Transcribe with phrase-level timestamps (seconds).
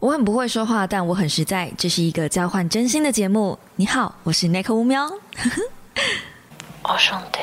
[0.00, 1.70] 我很不会说话，但我很实在。
[1.76, 3.58] 这是一个交换真心的节目。
[3.76, 5.06] 你好，我是 Nick 乌喵。
[6.84, 7.38] 我兄弟。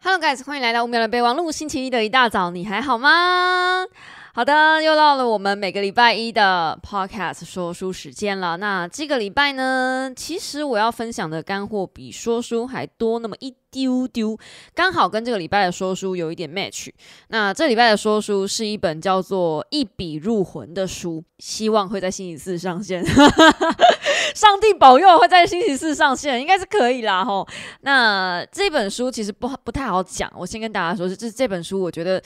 [0.00, 1.50] Hello guys，欢迎来到五秒的备忘录。
[1.50, 3.86] 星期一的一大早，你还好吗？
[4.36, 8.56] 好的，又到了我们每个礼拜一的 Podcast 说书时间了。
[8.56, 14.36] 那这个礼拜呢，其实我要分享的干货比说书还多那么一丢丢，
[14.74, 16.88] 刚好跟这个礼拜的说书有一点 match。
[17.28, 23.04] 那这礼拜的说书是一本叫做《一笔入魂》的书，希望会在星期四上线。
[24.34, 27.46] 上帝保佑会在星期四上线，应该是可以啦吼。
[27.82, 32.20] 那这本书其实不不太好讲，我先跟大家说，这这本书我觉得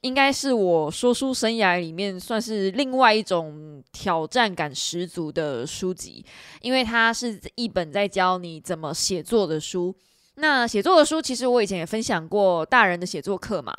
[0.00, 6.24] 应该是我说书生涯里面算是另外一种挑战感十足的书籍，
[6.60, 9.94] 因为它是一本在教你怎么写作的书。
[10.36, 13.74] 那写作的书，其实我以前也分享过大人的写作课嘛。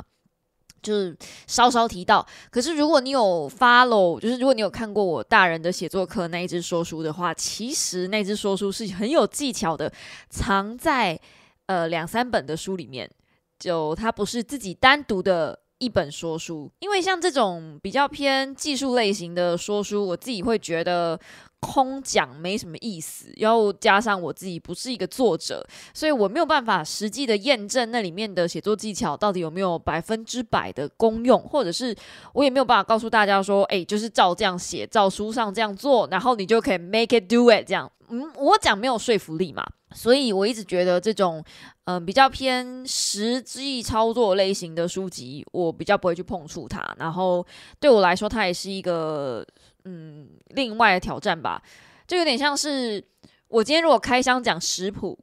[0.82, 9.91] 就是稍稍提到，可是如果你有 follow，就是如果你有看过我大人的写作课那一只说书的话，其实那只说书是很有技巧的，
[10.29, 11.20] 藏在
[11.66, 13.10] 呃两三本的书里面，
[13.57, 21.20] 就它不是自己单独的一本说书，因为像这种比较偏技术类型的说书，我自己会觉得。
[21.59, 31.95] 空讲没什么意思，然后加上我自己不是一个作者，所以我没有办法实际的验证那里面的写作技巧到底有没有百分之百的功用，或者是
[32.33, 37.91] 我也没有办法告诉大家说，哎，就是照这样写，照书上这样做，然后你就可以 make it do it 这样。
[38.09, 41.43] 嗯，我讲没有说服力嘛，所以我一直觉得这种
[41.85, 46.95] 嗯、比较偏实际操作类型的书籍，我比较不会去碰触它。
[46.99, 47.45] 然后
[47.79, 49.43] 对我来说，它也是一个。
[49.86, 51.62] 嗯，另外的挑战吧，
[52.08, 53.04] 就有点像是
[53.48, 55.18] 我今天如果开箱讲食谱，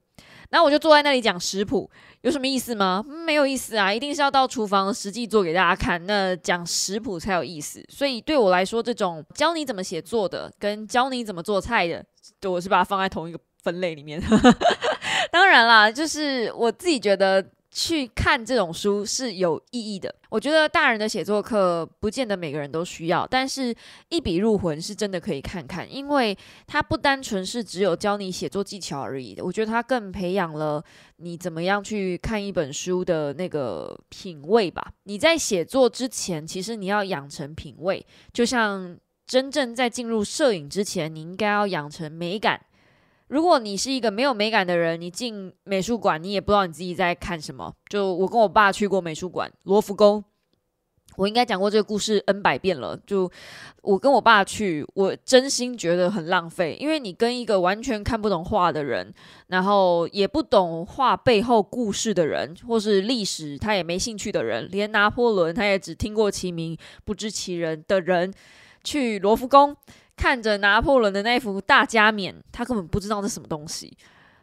[0.51, 1.91] 那我就坐在那里讲食谱，
[2.23, 3.05] 有什么意思吗？
[3.07, 7.85] 没有意思啊，一定是要到厨房实际做给大家看，那讲食谱才有意思。
[7.89, 12.05] 所以对我来说，这种教你怎么写作的，跟教你怎么做菜的，
[12.49, 14.23] 我是把它放在同一个分类里面。
[15.31, 17.45] 当然啦，就是我自己觉得。
[17.75, 20.15] 去看这种书是有意义的。
[20.29, 23.75] 我觉得大人的写作课不见得每个人都需要，但是
[24.11, 29.43] 一笔入魂是真的可以看看，因为它不单纯是只有教你写作技巧而已的。
[29.43, 30.85] 我觉得它更培养了
[31.17, 34.93] 你怎么样去看一本书的那个品味吧。
[35.05, 38.05] 你在写作之前，其实你要养成品味，
[38.35, 42.61] 就像真正在进入摄影之前，你应该要养成美感。
[43.33, 47.73] 如果你是一个没有美感的人，你进美术馆，你也不知道你自己在看什么。
[47.89, 50.23] 就我跟我爸去过美术馆，罗浮宫，
[51.17, 52.95] 我应该讲过这个故事 N 百遍了。
[53.07, 53.33] 就
[53.81, 59.11] 我跟我爸去，我真心觉得很浪费，因为你跟一个完全看不懂画的人，
[59.47, 68.31] 然后也不懂画背后故事的人，或是历史他也没兴趣的人，连拿破仑他也只听过其名不知其人的人，
[68.85, 69.75] 去罗浮宫。
[70.17, 73.97] 看着拿破仑的那幅大加冕，他根本不知道是什么东西，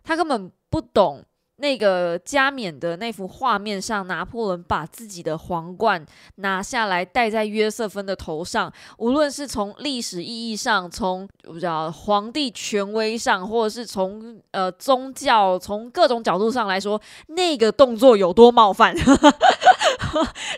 [0.03, 1.23] 他根本不懂
[1.57, 8.71] 那个加冕的那幅画面上，拿破仑把自己的皇冠拿下来戴在约瑟芬的头上。
[8.97, 18.95] 无论是从历史意义上，从我不知道皇帝权威上，或者是从呃宗教，从各种角度上来说，那个动作有多冒犯，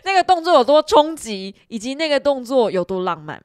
[0.04, 3.42] 那个动作有多冲击，以及那个动作有多浪漫。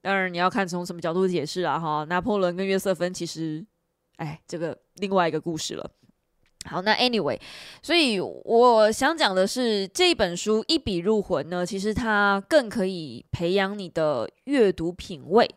[0.00, 1.78] 当然，你要看从什么角度解释啊？
[1.78, 3.64] 哈，拿破仑跟约瑟芬其实，
[4.16, 5.90] 哎，这个另外一个故事了。
[6.64, 7.38] 好，那 anyway，
[7.82, 15.48] 所以我想讲的是，这本书一笔入魂呢，其实它更可以培养你的阅读品味。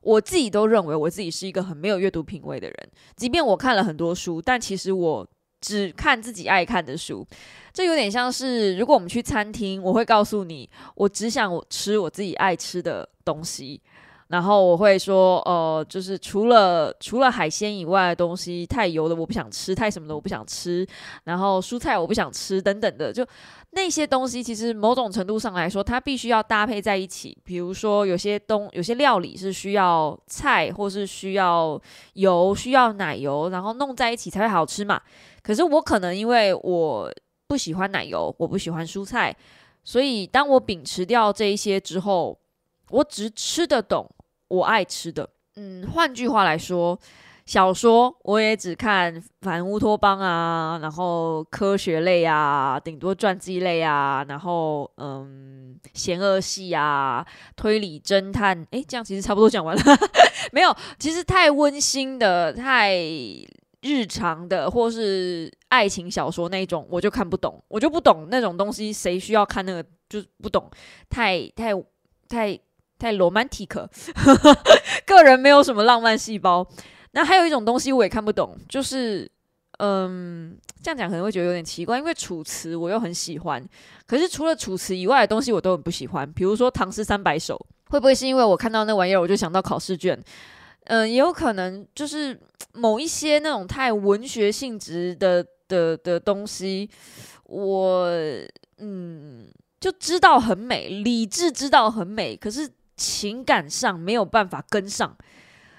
[0.00, 5.28] 我自己都认为我自己是一个很没有阅读品味的人，即便我看了很多书，但其实我
[5.60, 7.26] 只看自己爱看的书。
[7.72, 13.80] 这有点像是，如果我们去餐厅，我会告诉你，我只想我吃我自己爱吃的东西。
[14.28, 20.86] 然后我会说，呃，就是除了除了海鲜以外的东西，太油的我不想吃，太什么的我不想吃，
[21.24, 23.26] 然后蔬菜我不想吃，等等的，就
[23.70, 27.36] 那些东西，其实某种程度上来说，它必须要搭配在一起。
[27.42, 31.80] 比如说，有些东有些料理是需要菜，或是需要
[32.12, 35.00] 油，需要奶油，然后弄在一起才会好吃嘛。
[35.42, 37.10] 可是我可能因为我
[37.46, 39.34] 不喜欢奶油，我不喜欢蔬菜，
[39.82, 42.38] 所以当我秉持掉这一些之后，
[42.90, 44.06] 我只吃得懂。
[44.48, 46.98] 我爱吃的，嗯，换句话来说，
[47.46, 59.82] 小说我也只看反乌托邦啊，然后科学类啊，顶多传记类啊，然后嗯，险恶系啊，推理侦探，诶，这样其实差不多讲完了，
[60.52, 62.94] 没有，其实太温馨的、太
[63.82, 70.70] 日常的，或是爱情小说那种，我就看不懂，我就不懂那种东西，谁需要看那个，就不懂，
[71.08, 71.72] 太太
[72.28, 72.58] 太。
[72.98, 73.86] 太 romantic，
[75.06, 76.66] 个人没有什么浪漫细胞。
[77.12, 79.30] 那还有一种东西我也看不懂，就是
[79.78, 83.64] 嗯，这样讲可能会觉得有点奇怪，因为楚辞我又很喜欢，
[84.06, 87.56] 可是除了楚辞以外的东西我都很不喜欢，比如说《唐诗三百首》，
[87.90, 90.22] 会不会是因为我看到那玩意儿我就想到考试卷？
[90.84, 92.38] 嗯，也有可能就是
[92.72, 96.88] 某一些那种太文学性质的的的东西，
[97.44, 98.08] 我
[98.78, 99.48] 嗯
[99.80, 102.68] 就知道很美，理智知道很美，可是
[102.98, 105.16] 情感上没有办法跟上。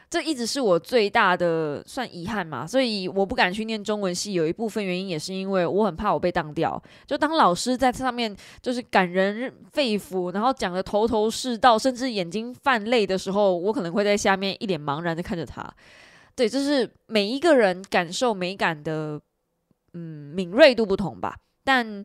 [0.09, 6.81] 这一直是我最大的算遗憾嘛，所以我不敢去念中文系，有一部分原因也是因为我很怕我被当掉。
[7.05, 15.63] 就当老师在上面就是感人肺腑，然后讲的头头是道，甚至眼睛泛泪的时候，我可能会在下面一脸茫然的看着他。
[16.35, 19.21] 对，就是每一个人感受美感的
[19.93, 21.37] 嗯敏锐度不同吧。
[21.63, 22.03] 但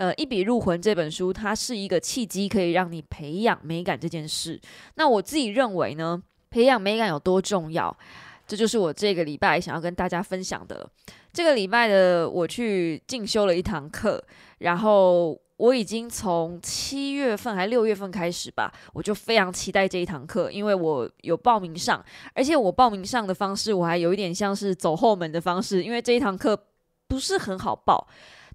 [0.00, 4.58] 呃，一笔入魂这本书，它是一个契机，可以让你培养美感这件事。
[4.94, 6.22] 那我自己认为呢？
[6.48, 7.94] 培养美感有多重要？
[8.46, 10.88] 这就是我这个礼拜想要跟大家分享的。
[11.34, 14.24] 这个礼拜的我去进修了一堂课，
[14.60, 26.58] 然后我已经从七月份还六月份开始吧，我就非常期待这一堂课，因为我有报名上，而且我报名上的方式我还有一点像是走后门的方式，因为这一堂课
[27.06, 28.08] 不是很好报。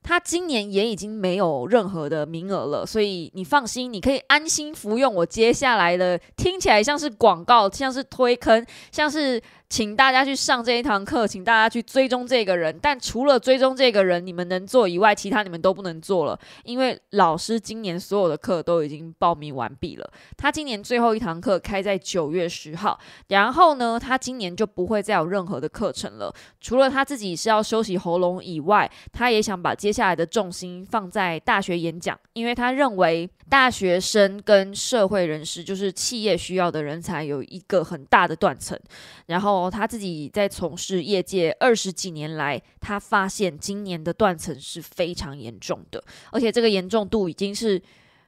[0.05, 9.41] 他今年也已经没有任何的名额了，所以你放心，你可以安心服用我接下来的，听起来像是广告，像是推坑，像是。
[9.67, 12.77] 请大家去上这一堂课，请大家去追踪这个人。
[12.81, 20.07] 但除了追踪这个人，你们能做以外，其他你们都不能做了，因为老师今年所有的课都已经报名完毕了。
[20.38, 22.97] 他今年最后一堂课开在九月十号，
[23.29, 26.33] 然后呢，他今年就不会再有任何的课程了。
[26.62, 38.79] 除了他自己是要休息喉咙以外，他也想把接下来的重心放在大学演讲，因为他认为大学生跟社会人士，就是企业需要的人才，有一个很大的断层，
[39.25, 39.54] 然后。
[39.55, 47.81] 哦他自己在从事业界二十几年来，他发现今年的断层是非常严重的，而且这个严重度已经是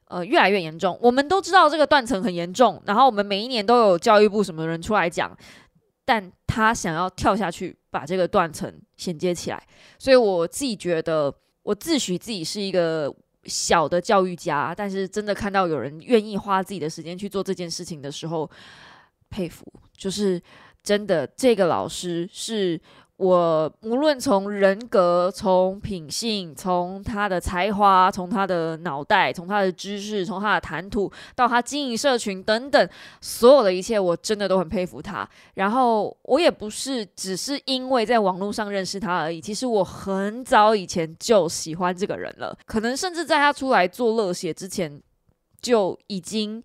[0.05, 0.97] 呃越来越严重。
[1.01, 5.35] 我们都知道这个断层很严重，然后我们每一年都有教育部什么人出来讲，
[6.05, 9.61] 但他想要跳下去把这个断层衔接起来，
[9.99, 11.33] 所以我自己觉得，
[11.63, 13.13] 我自诩自己是一个
[13.43, 18.49] 小的教育家，但是真的看到有人愿意花自己的时间去做这件事情的时候，
[19.29, 19.65] 佩服，
[19.95, 20.41] 就是。
[20.87, 22.79] 真的，这个老师是
[23.17, 32.89] 我无论从人格、从品性、从他的才华、从他的脑袋、从他的知识、从他的谈吐，到他经营社群等等，
[33.19, 35.29] 所有的一切，我真的都很佩服他。
[35.55, 45.01] 然后我也不是只是因为在网络上认识他而已，其实我很早以前就喜欢这个人了，可能甚至在他出来做乐写之前
[45.61, 46.63] 就已经。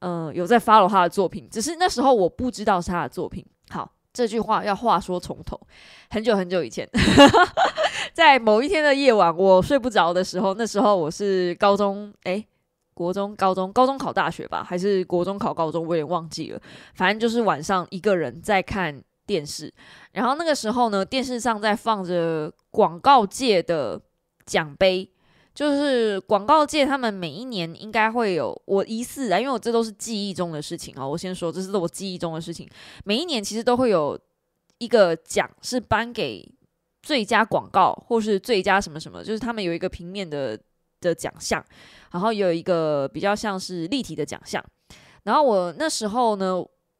[0.00, 3.44] 嗯，有在 follow 他的作品，只是那时候我不知道是他的作品。
[3.68, 5.60] 好，这句话要话说从头，
[6.10, 6.88] 很久很久以前，
[8.12, 12.46] 在某一天的夜晚，我睡不着的时候，那时候我是高中，诶，
[12.94, 16.60] 国中、高中、高中考大学吧，还是国中考高中，我有点忘记了。
[16.94, 19.72] 反正就是晚上一个人在看电视，
[20.12, 24.00] 然后那个时候呢，电视上在放着广告界的
[24.46, 25.10] 奖杯。
[25.60, 31.06] 就是广告界，他们每一年应该会有我疑似啊，因为我这都是记忆中的事情啊。
[31.06, 32.66] 我先说，这是我记忆中的事情。
[33.04, 34.18] 每一年其实都会有
[34.78, 36.50] 一个奖，是颁给
[37.02, 40.58] 最佳广告或是最佳什么什么，就是他们有一个平面的
[40.98, 41.62] 的奖项，
[42.10, 44.64] 然后有一个比较像是立体的奖项。
[45.24, 46.54] 然后我那时候呢，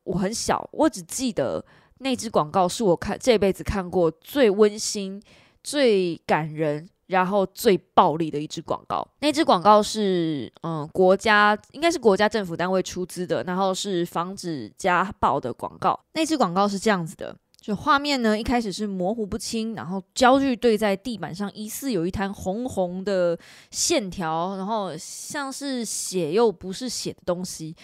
[0.04, 1.64] 我很小，我只记得
[2.00, 5.18] 那支广告是我看这辈子看过最温馨、
[5.64, 6.86] 最感人。
[7.10, 15.98] 然后最暴力的一支广告，那支广告是嗯国家应该是国家政府单位出资的，然后是防止家暴的广告。
[16.14, 23.38] 那支广告是这样子的，就画面呢一开始是模糊不清，然后焦距对在地板上，疑似有一滩红红的
[23.70, 27.74] 线条，然后像是血又不是血的东西，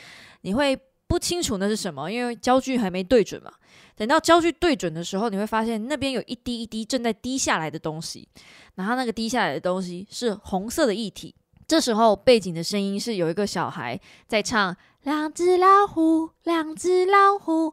[0.42, 0.78] 你会
[1.08, 3.50] 不清楚那是什么，因为焦距还没对准嘛。
[3.96, 8.28] 等到焦距对准的时候，你会发现那边有一滴一滴正在滴下来的东西，
[8.74, 11.34] 然后那个滴下来的东西是红色的液体。
[11.66, 13.98] 这时候背景的声音是有一个小孩
[14.28, 17.70] 在唱：“两只老虎，两只老虎，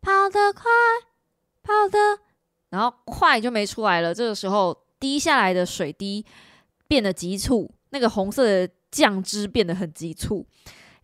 [0.00, 0.64] 跑得快，
[1.62, 2.20] 跑得……”
[2.70, 4.12] 然后快就没出来了。
[4.12, 6.24] 这个时候滴下来的水滴
[6.88, 10.44] 变得急促，那个红色的酱汁变得很急促。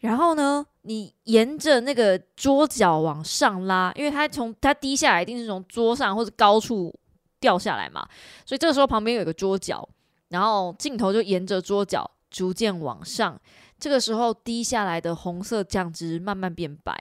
[0.02, 6.92] 然后呢，你沿着那个桌角往上拉，因为它从它滴下来一定是从桌上或者高处
[7.38, 8.06] 掉下来嘛，
[8.44, 9.88] 所以这个时候旁边有个桌角，
[10.28, 13.40] 然后镜头就沿着桌角逐渐往上，
[13.78, 16.92] 这个时候滴下来的红色酱汁慢慢变白，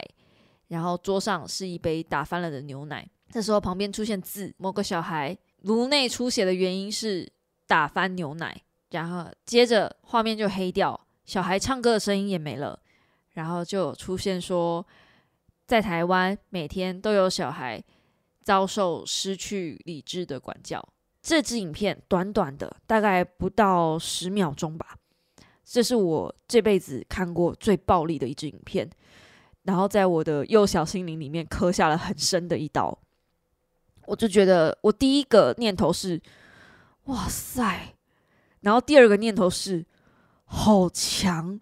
[0.67, 3.07] 然后桌上是一杯打翻了的牛奶。
[3.31, 7.27] 这时候旁边出现字：某个小孩颅内出血的原因是
[7.65, 8.61] 打翻牛奶。
[8.91, 12.77] 然后接着画面就黑掉，小孩唱歌的声音也没了。
[13.41, 14.85] 然后就出现说，
[15.65, 17.83] 在台湾每天都有小孩
[18.43, 20.79] 遭受失去理智的管教。
[21.23, 24.95] 这支影片短短的，大概不到十秒钟吧。
[25.65, 28.87] 这是我这辈子看过最暴力的一支影片，
[29.63, 32.95] 然后在我的幼小心灵里面刻下了很深的一刀。
[34.05, 36.21] 我就觉得，我第一个念头是
[37.05, 37.95] “哇塞”，
[38.61, 39.83] 然后第二个念头是
[40.45, 41.59] “好强”。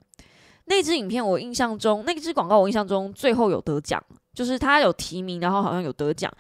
[0.70, 4.02] 那支影片我印象中，那支广告我印象中最后有得奖，
[4.36, 6.32] 就是他有提名，然后好像有得奖，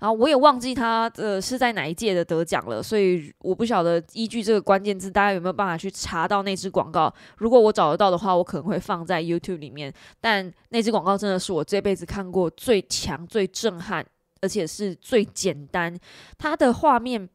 [0.00, 7.12] 然后我也忘记他呃是在哪一届的得奖了，所以我不晓得依据这个关键字，大家有没有办法去查到那支广告？
[7.36, 9.92] 如果我找得到的话，我可能会放在 YouTube 里面。
[10.18, 14.04] 但那支广告真的是我这辈子看过最强、最震撼，
[14.40, 15.94] 而且是最简单，
[16.38, 17.28] 它的画面。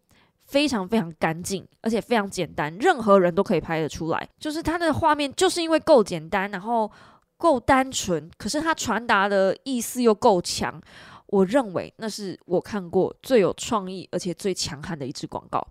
[0.50, 4.28] 非常非常干净，而且非常简单，任何人都可以拍得出来。
[4.40, 6.92] 就是它的画面，就是因为够简单，然后
[7.38, 10.82] 够单纯，可是它传达的意思又够强。
[11.28, 15.66] 我认为那是我看过最有创意，而且最强悍的一支广告。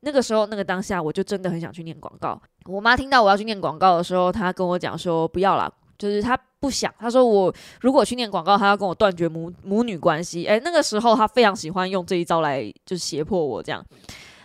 [0.00, 2.38] 那个时候，那个当下，我就真的很想去念广告。
[2.66, 6.92] 我妈听到我要去念广告的时候，她跟我讲说：“不要啦，就是他不想。
[6.98, 13.84] 他说我如果去念广告，他要跟我断绝母母女关系。”诶，那个时候他非常喜欢用这一招来就是胁迫我这样。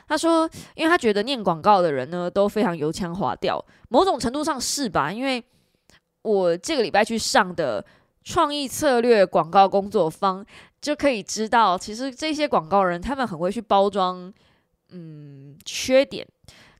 [0.07, 5.11] 他说：“因为他觉得念广告的人呢都非常油腔滑调，某种程度上是吧？
[5.13, 5.43] 因为
[6.23, 7.85] 我这个礼拜去上的
[8.23, 10.43] 创意策略广告工作坊，
[10.81, 14.33] 就可以知道，其实这些广告人他们很会去包装，
[14.89, 16.27] 嗯，缺点。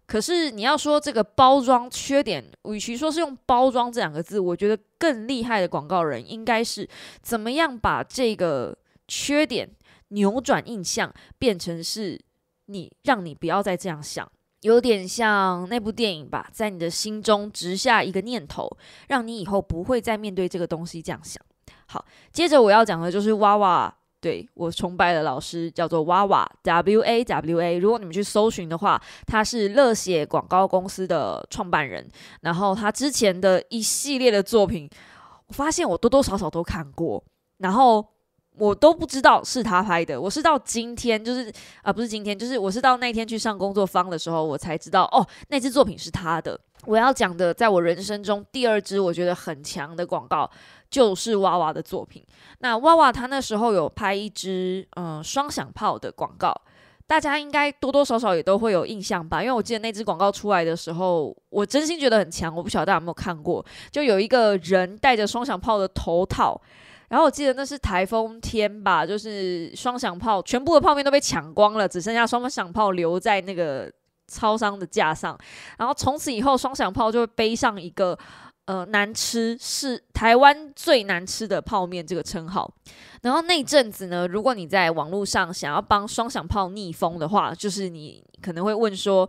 [0.09, 6.89] 可是你要说这个包装缺点，与其说是用包装这两个字，我觉得更厉害的广告人应该是
[7.21, 8.75] 怎么样把这个
[9.07, 9.69] 缺点
[10.07, 12.19] 扭转印象，变成是。”
[12.71, 18.69] 你让你不要再这样想，有点像那部电影吧，在你的心中植下一个念头，
[19.07, 21.43] 让你以后不会再面对这个东西这样想。
[21.87, 27.77] 好，接着我要讲的就是娃娃，对我崇拜的老师叫做娃娃 W A W A。
[27.77, 32.07] 如果你们去搜寻的话，他是乐写广告公司的创办人，
[32.41, 34.89] 然后他之前的一系列的作品，
[35.47, 37.23] 我发现我多多少少都看过，
[37.57, 38.05] 然后。
[38.59, 41.51] 我都不知道是他拍的，我是到今天，就是
[41.81, 46.59] 啊，不是今天，就是我是到那天去上工作坊的时候，我才知道哦，那支作品是他的。
[46.85, 50.49] 我要讲的，在我人生中第二支我觉得很强的广告，
[50.89, 52.23] 就是娃娃的作品。
[52.59, 56.53] 那娃娃他那时候有拍一支嗯双响炮的广告，
[57.07, 59.41] 大家应该多多少少也都会有印象吧？
[59.41, 62.53] 因为我记得那支广告出来的时候，我真心觉得很强。
[62.53, 66.59] 我不晓得大家有没有看过，就有一个人戴着双响炮的头套。
[67.09, 73.91] 然后我记得那是台风天吧，就是双响炮全部的泡面都被抢光了，只剩下双响炮留在那个
[74.27, 75.37] 超商的架上。
[75.77, 78.17] 然后从此以后，双响炮就会背上一个
[78.65, 82.71] 呃难吃是台湾最难吃的泡面这个称号。
[83.23, 89.27] 然后那阵子呢，如果你在网络上想要帮双响炮逆风的话，就是你可能会问说。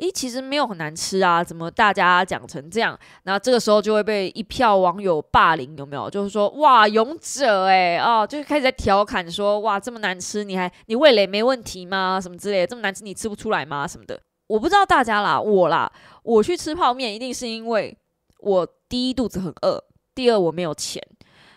[0.00, 2.98] 诶，其实没有很难吃啊，怎么大家讲成这样？
[3.24, 6.08] 然后这个时候就会被一票网友霸凌，有没有？
[6.08, 12.18] 就是说，哇，勇者诶，哦，就是开始在调侃说，哇，这么难吃，你还你味蕾没问题吗？
[12.18, 13.86] 什么之类的，这么难吃你吃不出来吗？
[13.86, 15.92] 什么的，我不知道大家啦，我啦，
[16.22, 17.94] 我去吃泡面一定是因为
[18.38, 21.02] 我第一肚子很饿，第二我没有钱，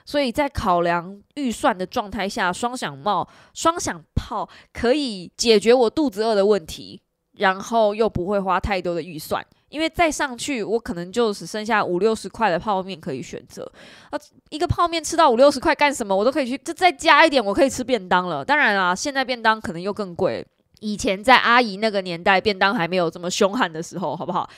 [0.05, 7.01] 所以在考量预算的状态下，双响炮双响炮可以解决我肚子饿的问题。
[7.37, 13.69] 然后又不会花太多的预算，因为再上去我可能就只剩下五六十块的泡面可以选择。
[14.11, 16.15] 啊，一个泡面吃到五六十块干什么？
[16.15, 18.45] 我都可以去，就再加一点，我可以吃便当了。
[18.45, 20.45] 当然啦，现在便当可能又更贵。
[20.79, 24.49] 以前在阿姨那个年代，便当还没有这么凶悍的时候，好不好？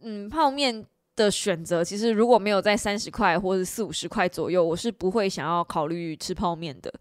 [0.00, 0.84] 嗯，泡面
[1.14, 6.92] 的选择其实如果没有在三十块或者四五十块左右，我是不会想要考虑吃泡面的。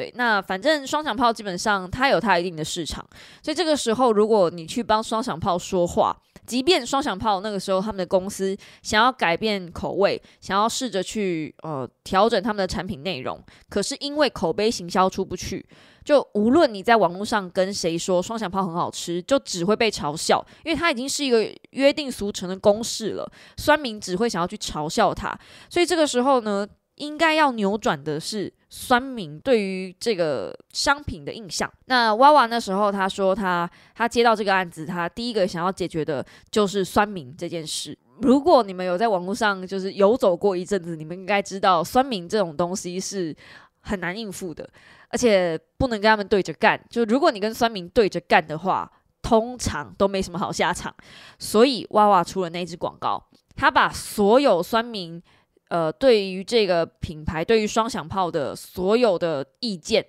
[0.00, 3.06] 对，那反正双响炮基本上它有它一定的市场，
[3.42, 6.16] 所以这个时候如果你去帮双响炮说话，
[6.46, 13.38] 即便双响炮那个时候他们的公司想要改变口味，想要试着去呃调整他们的产品内容，
[13.68, 15.62] 可是因为口碑行销出不去，
[16.02, 25.38] 就无论你在网络上跟谁说双响炮很好吃，就只会被嘲笑，因为它已经是一个约定俗成的公式了，酸民只会想要去嘲笑它，
[25.68, 26.66] 所以这个时候呢。
[27.00, 31.70] 应该要扭转的是酸民对于这个商品的印象。
[31.86, 37.96] 那娃娃那时候他说他他接到这个案子，他第一个想要解决的就是酸民这件事。
[38.20, 43.34] 如果你们有在网络上就是游走过一阵子，你们应该知道酸民这种东西是
[43.80, 44.68] 很难应付的，
[45.08, 46.78] 而且不能跟他们对着干。
[46.90, 48.92] 就如果你跟酸民对着干的话，
[49.22, 50.94] 通常都没什么好下场。
[51.38, 53.24] 所以娃娃出了那支广告，
[53.56, 55.22] 他把所有酸民
[55.70, 60.04] 呃对于这个品牌、对于双响炮的所有的意见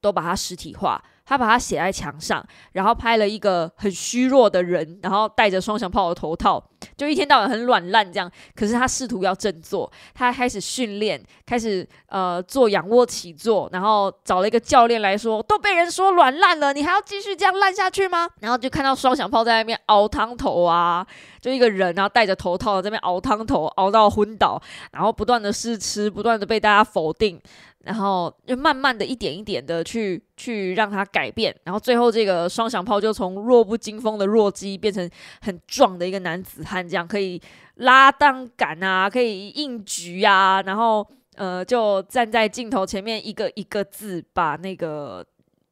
[0.00, 1.02] 都把它实体化。
[1.26, 2.42] 他把它写在墙上，
[2.72, 6.62] 然后拍了一个很虚弱的人，然后戴着双响炮的头套，
[6.96, 8.30] 就一天到晚很软烂这样。
[8.54, 18.28] 可是他试图要振作，他开始训练，开始呃做仰卧起坐，然后找了一个教练来说，都被人说软烂了，你还要继续这样烂下去吗？
[18.40, 21.04] 然后就看到双响炮在那边熬汤头啊，
[21.40, 27.40] 就一个人然后戴着头套在那边熬汤头，熬到昏倒，然后不断的试吃，不断的被大家否定。
[27.86, 35.08] 然后就慢慢的一点一点的去去让它改变，然后最后这个双响炮就从弱不禁风的弱鸡变成
[35.40, 37.40] 很壮的一个男子汉，这样可以
[37.76, 45.24] 拉档杆啊，可以硬举啊，然后呃就站在镜头前面一个一个字把那个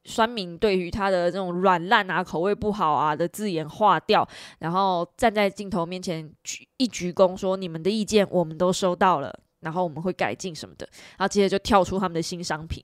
[0.05, 4.25] 酸民对于他的这种软烂啊、口味不好啊的字眼划掉，
[4.59, 12.81] 然后站在镜头面前鞠一鞠躬说：“你们的意见我们都收到了。”然后我们会改进什么的，然后接着就跳出他们的新商品。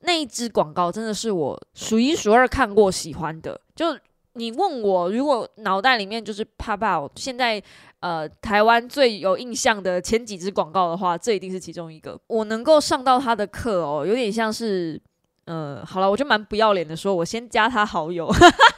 [0.00, 3.60] 那一支广告真的是我数一数二看过喜欢的。
[3.74, 3.86] 就
[4.34, 7.62] 你问我，如果脑袋里面就是怕怕，现在
[8.00, 12.18] 呃台湾最有印象的前几支广告的话，这一定是其中一个。
[12.28, 15.00] 我能够上到他的课哦，有点像是
[15.46, 18.30] 呃，好了，我就蛮不要脸的说，我先加他好友。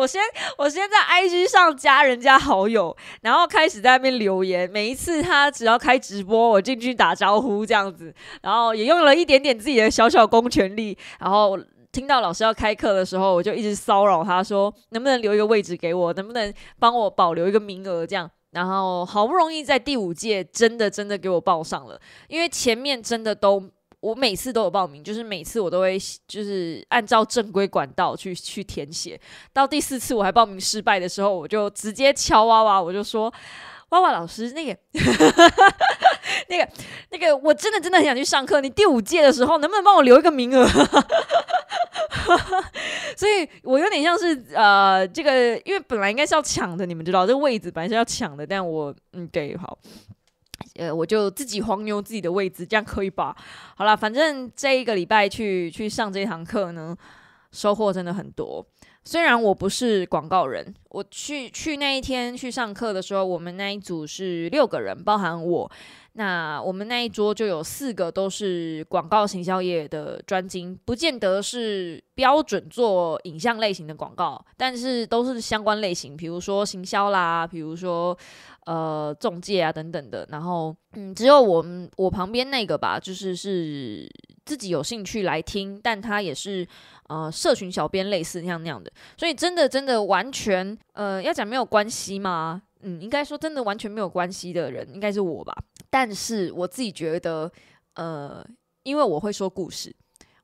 [0.00, 0.22] 我先，
[0.56, 4.68] 我先在 IG 上加人家好友，然后开始在那边留言。
[4.70, 10.96] 每一次他只要开直播，我进去打招呼这样子，然后也用了一点点自己的小小公权力。
[11.18, 11.58] 然后
[11.92, 18.30] 听到老师要开课的时候，我就一直骚扰他说，能不能留一个位置给我，能不能帮我保留一个名额这样。
[18.52, 23.70] 然后好不容易在第五届真的真的给我报上了，因为前面真的都。
[24.00, 29.20] 我每次都有报名，就是每次我都会就是按照正规管道去去填写。
[29.52, 33.32] 到第四次我还报名失败的时候，我就直接敲娃娃，我就说
[33.90, 34.74] ：“娃娃老师，那个
[36.48, 36.68] 那个
[37.10, 38.60] 那个，我真的真的很想去上课。
[38.60, 40.66] 你第五届的时候能不能帮我留一个名额？”
[43.16, 49.78] 所以，我有点像是呃，这个因为本来应该是要抢的，你们知道这个位置本来是要抢的，但我嗯，对，好。
[50.76, 53.36] 呃，我就自己黄牛自己的位置，这样可以吧？
[53.76, 56.96] 好了，反正这一个礼拜去去上这堂课呢，
[57.52, 58.64] 收获真的很多。
[59.10, 65.68] 虽然我不是广告人，我去去那一天去上课的时候，我们那一组是六个人，包含我。
[66.12, 78.16] 那我们那一桌就有四个都是广告行销业的专精，不见得是标准做影像类型的广告，但是都是相关类型，比如说行销啦，比如说。
[78.66, 84.08] 呃，中介啊，等等的，然后，嗯，只有我们我旁边那个吧，就是是
[84.50, 86.66] 自己有兴趣来听，但他也是
[87.06, 92.60] 呃，社群小编类似那样那样的，所以真的真的完全，呃，要讲没有关系吗？
[92.80, 95.56] 嗯，应该说真的完全没有关系的人，应该是我吧。
[95.88, 97.48] 但是我自己觉得，
[97.94, 98.44] 呃，
[98.82, 99.94] 因为我会说故事，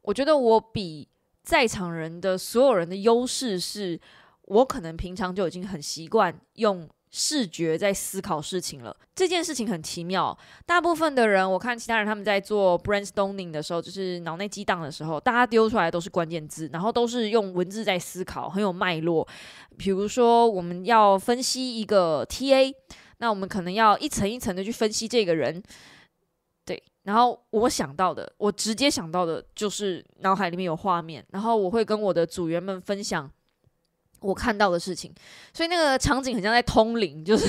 [0.02, 1.08] 我觉得我比
[1.42, 4.00] 在场人的所有人的优势是，
[4.42, 6.88] 我可能平常就已经很习惯用。
[7.18, 10.36] 视觉在思考事情了，这件事情很奇妙。
[10.66, 19.26] 大部分的人，我看其他人他们在做 brainstorming 的时候，就是脑内激荡的时候，大家丢出来都是关键字，然后都是用文字在思考，很有脉络。
[19.78, 22.74] 比如说，我们要分析一个 TA，
[23.16, 25.62] 那我们可能要一层一层的去分析这个人。
[26.66, 33.30] 对，然后我想到的，我直接想到的就是脑海里面有画面，然后我会跟我的组员们分享。
[34.20, 35.12] 我看到的事情，
[35.52, 37.46] 所以那个场景很像在通灵，就是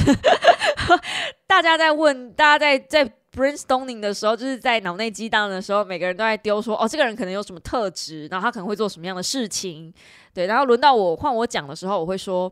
[1.47, 9.93] 大家在问，大家在在 brainstorming 的时候，就是在脑内激荡的时候，每个人都在丢说，哦，这个人可能有什么特质，然后他可能会做什么样的事情，
[10.33, 12.51] 对，然后轮到我换我讲的时候，我会说，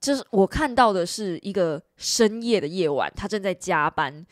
[0.00, 4.26] 就是我看到的是一个深夜的夜晚，他正在加班。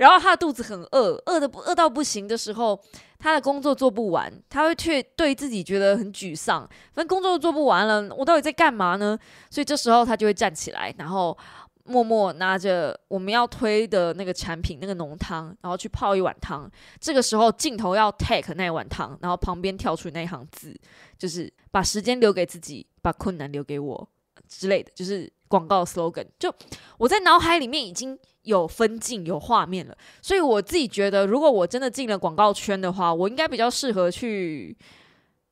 [0.00, 2.80] 然后他的肚子很饿，饿的饿到不行的时候，
[3.18, 6.66] 他的工作做不完，他会却对自己觉得很沮丧。
[6.94, 9.18] 反正工作都做不完了，我到底在干嘛呢？
[9.50, 11.36] 所以这时候他就会站起来，然后
[11.84, 16.66] 默默拿着我们要推的那个产品那个浓汤，然后去泡一碗汤。
[16.98, 20.74] 这个时候镜头要 take 那一碗汤，然后旁边跳出那一行字，
[21.18, 24.08] 就是把时间留给自己，把困难留给我
[24.48, 25.30] 之类的，就是。
[25.50, 26.54] 广告 slogan，就
[26.96, 34.76] 我在脑海里面已经有分镜、有画面了，所以我自己觉得，如果我真的进了广告圈的话，我应该比较适合去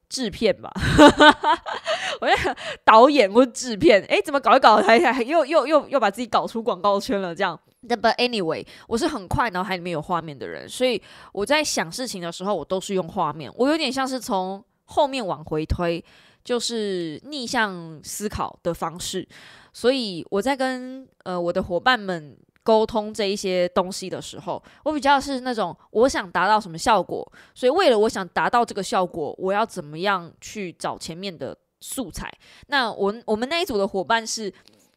[0.08, 0.70] 制片吧。
[2.20, 7.34] 我在导演或制片，诶，怎么搞一搞还还又又又又把自己搞出广告圈了？
[7.34, 7.58] 这样。
[7.88, 13.52] But anyway，我是很快脑海里面有画面的人，所以我在想事情的时候，我都是用画面。
[13.56, 16.04] 我有点像是从后面往回推，
[16.48, 19.28] 就是逆向思考的方式。
[19.70, 32.32] 所以我在跟呃我的伙伴们沟通这一些东西的时候，我比较是那种我想达到什么效果，所以为了我想达到这个效果，我要怎么样去找前面的素材。
[32.68, 34.50] 那我我们那一组的伙伴是。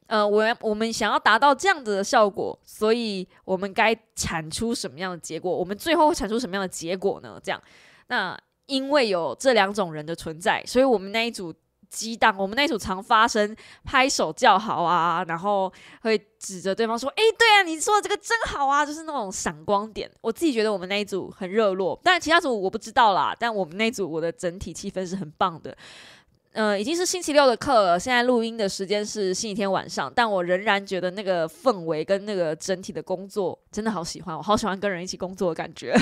[0.08, 5.50] 呃，我我们想要达到这样子的效果，所以我们该产出什么样的结果？
[5.50, 7.40] 我们最后会产出什么样的结果呢？
[7.42, 7.64] 这样，
[8.08, 8.38] 那
[8.71, 11.53] 因为有这两种人的存在，所以我们那一组
[11.89, 13.53] 激荡，我们那一组常发生
[13.84, 15.69] 拍手叫好啊，然后
[16.03, 20.10] 会指着对方说：“哎，对啊，你说的这个真好啊！”就是那种闪光点。
[20.21, 23.36] 我自己觉得我们那一组很热络，但其他组我不知道啦。
[23.38, 25.75] 但我们那组我的整体气氛是很棒的。
[26.53, 27.99] 呃，已经是星期六的课了。
[27.99, 35.93] 现在录音的时间是星期天晚上，但我仍然觉得那个氛围跟那个整体的工作真的好喜欢，我好喜欢跟人一起工作的感觉。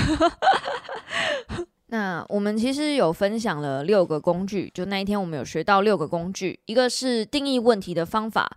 [1.90, 8.50] 那我们其实有分享了六个工具，就那一天我们有学到六个工具，一个是定义问题的方法，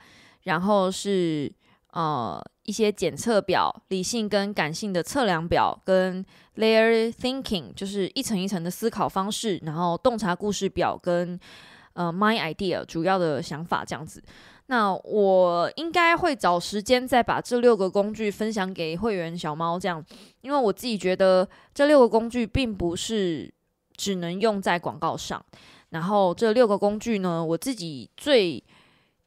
[0.44, 1.52] 然后是
[1.92, 6.24] 呃一些检测表，理性跟感性的测量表，跟
[6.56, 11.38] layer thinking，就是一层一层的思考方式，然后洞察故事表跟。
[11.94, 14.22] 呃，my idea 主要的想法这样子，
[14.72, 20.02] 那我应该会找时间再把这六个工具分享给会员小猫，这样，
[20.40, 23.52] 因为我自己觉得这六个工具并不是
[23.98, 25.44] 只能用在广告上，
[25.90, 28.64] 然后这六个工具呢，我自己最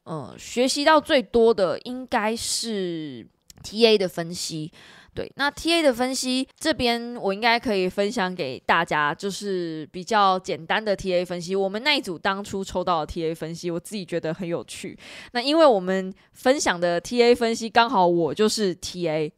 [0.02, 3.24] 呃学习到最多的应该是
[3.62, 4.72] TA 的分析。
[5.16, 11.56] 对，那 T A 的分析这边我应该可以分享给大家，就是比较简单的 T A 分析。
[11.56, 14.98] 我们那一组当初抽到的 T A 分析，我自己觉得很有趣。
[15.32, 19.32] 那因为我们分享的 T A 分析刚好我就是 T A，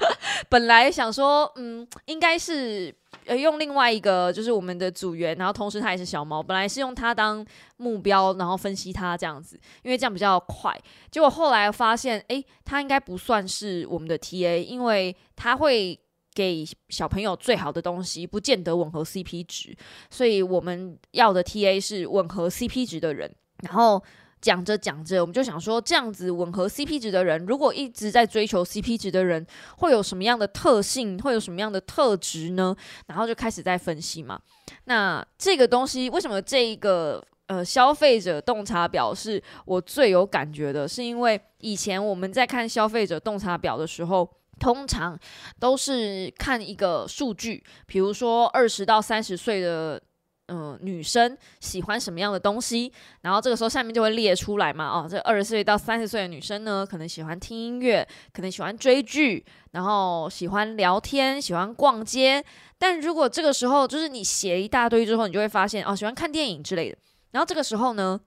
[0.50, 2.94] 本来想说，嗯，应该是。
[3.26, 7.44] 呃，用另外一个就是我们的组员，然后同时他也是小猫，本来是用他当
[7.76, 10.76] 目标，然后分析他这样子，因为这样比较快。
[11.10, 15.98] 结果后来发现，诶，他应该不算是我们的 TA，因为他会
[16.34, 19.76] 给小朋友最好的东西，不见得吻合 CP 值，
[20.10, 24.02] 所以我们要的 TA 是吻合 CP 值的人，然后。
[24.42, 29.46] 讲着讲着，我们就想说，这样子吻合 CP 值的人，如果一直在追求 CP 值的人，
[29.78, 32.74] 会有什么样的特性，会有什么样的特质呢？
[33.06, 34.40] 然后就开始在分析嘛。
[34.86, 40.88] 那这个东西为什么这一个呃消费者洞察表是我最有感觉的？
[40.88, 44.28] 是因为以前我们在看消费者洞察表的时候，
[44.58, 45.16] 通常
[45.60, 50.02] 都是看一个数据，比如说二十到三十岁的。
[50.48, 52.92] 嗯，女生喜欢什么样的东西？
[53.22, 54.86] 然后这个时候下面就会列出来嘛。
[54.88, 62.44] 哦，这二十岁到三十岁的女生呢，可能喜欢听音乐，可能喜欢追剧，然后喜欢聊天，喜欢逛街。
[62.78, 66.98] 但如果这个时候就是你写一大堆之后，你就会发现哦，喜欢看电影之类的。
[67.30, 68.20] 然后这个时候呢？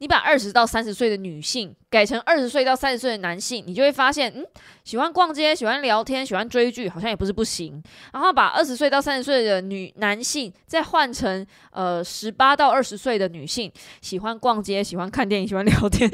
[0.00, 4.46] 你把二十到三十岁的女性改成二十岁到三十岁的男性，你就会发现，嗯，
[4.84, 7.82] 喜欢逛街、喜欢聊天、喜欢追剧，好像也不是不行。
[8.12, 16.08] 然后把二十岁到三十岁的女男性再换成呃十八到二十岁的女性，喜欢逛街、喜欢看电影、喜欢聊天，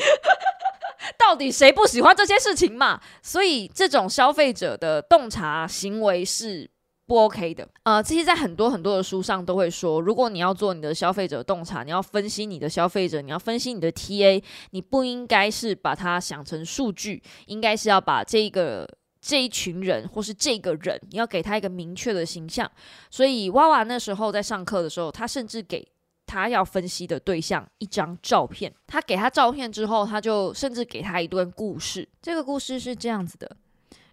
[1.18, 3.00] 到底谁不喜欢这些事情嘛？
[3.22, 6.73] 所以这种消费者的洞察行为是。
[7.06, 18.88] 不 OK 的，呃，这些在很多很多的书上都会说，如果你要做你的消费者洞察，你要分析你的消费者，你要分析你的 TA，你不应该是把它想成数据，应该是要把这个
[19.20, 22.70] 这一群人或是这个人，你要给他一个明确的形象。
[23.10, 25.86] 所以娃娃那时候在上课的时候，他甚至给
[26.24, 32.08] 他要分析的对象一张照片，他给他照片之后，他就甚至给他一段故事。
[32.22, 33.54] 这个故事是这样子的：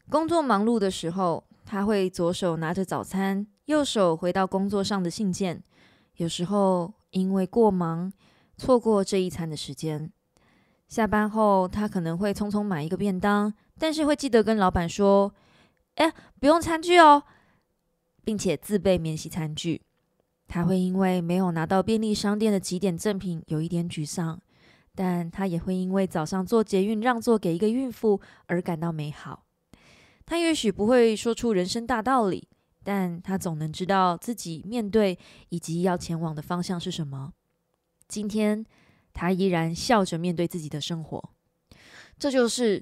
[0.09, 1.41] 工作忙碌的时候。
[1.71, 5.63] 他会左手拿着早餐，右手回到工作上的信件。
[6.17, 8.11] 有时候因为过忙，
[8.57, 10.11] 错过这一餐的时间。
[10.89, 15.33] 下班后，他可能会匆匆买一个便当，但是会记得跟老板说
[15.95, 17.23] ：“哎，不用餐具哦，
[18.25, 19.83] 并且自备免洗餐具。”
[20.49, 24.41] 他会因为没有拿到便利商店的几点赠品有一点沮丧，
[24.93, 29.45] 但他也会因为早上做捷运让座给一个孕妇而感到美好。
[30.31, 32.47] 他也许不会说出人生大道理，
[32.85, 37.33] 但他总能知道自己面对以及要前往的方向是什么。
[38.07, 38.65] 今天，
[39.11, 41.21] 他依然笑着面对自己的生活。
[42.17, 42.81] 这就是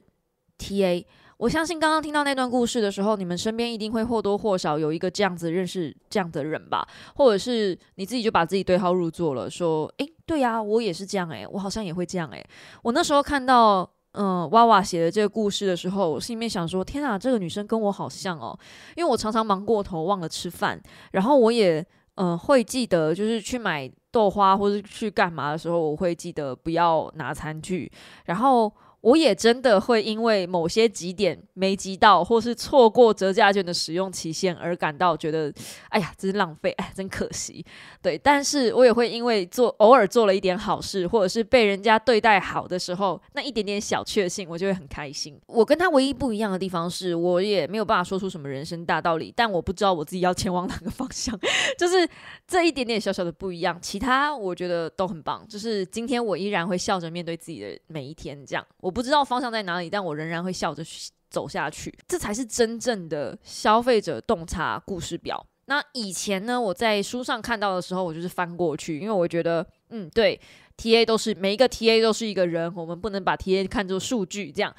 [0.59, 1.07] T A。
[1.37, 12.47] 我相信刚刚听到那段故事的时候，你们身边一定会或多或少有一个这样子认识这样的人吧，或者是你自己就把自己对号入座了，说，诶，对呀，我也是这样，诶，我好像也会这样，诶。
[12.83, 18.57] 我那时候看到，嗯，娃娃写的这个故事的时候，我心里面想说，天啊，这个女生跟我好像哦，
[18.95, 27.91] 因为我常常忙过头忘了吃饭，然后我也，嗯，会记得就是去买豆花或者去干嘛的时候，我会记得不要拿餐具，
[28.25, 28.71] 然后。
[29.01, 35.53] 我也真的会因为某些几点没集到，或是错过折价券的使用期限而感到觉得，
[35.89, 37.65] 哎呀，真是浪费，哎，真可惜。
[38.01, 45.39] 对，但是我也会因为做偶尔做了一点好事，或者是被人家对待好的时候，那一点点小确幸，我就会很开心。
[45.47, 51.37] 我跟他唯一不一样的地方是，我也没有办法说出什么人生大道理，但我不知道我自己要前往哪个方向，
[51.77, 52.07] 就是
[52.45, 53.77] 这一点点小小的不一样。
[53.81, 58.65] 其他我觉得都很棒，就是今天我依然会笑着面对自己的每一天，这样。
[58.89, 60.83] 我不知道方向在哪里，但我仍然会笑着
[61.29, 61.95] 走下去。
[62.07, 65.45] 这才是真正的消费者洞察故事表。
[65.65, 70.41] 那以前呢，我在书上看到的时候，我就是翻过去，因为我觉得，嗯，对
[70.75, 74.51] ，T A 都是每一个 T A 都是一个人，我们不能把 T A 看作数据。
[74.51, 74.75] 这样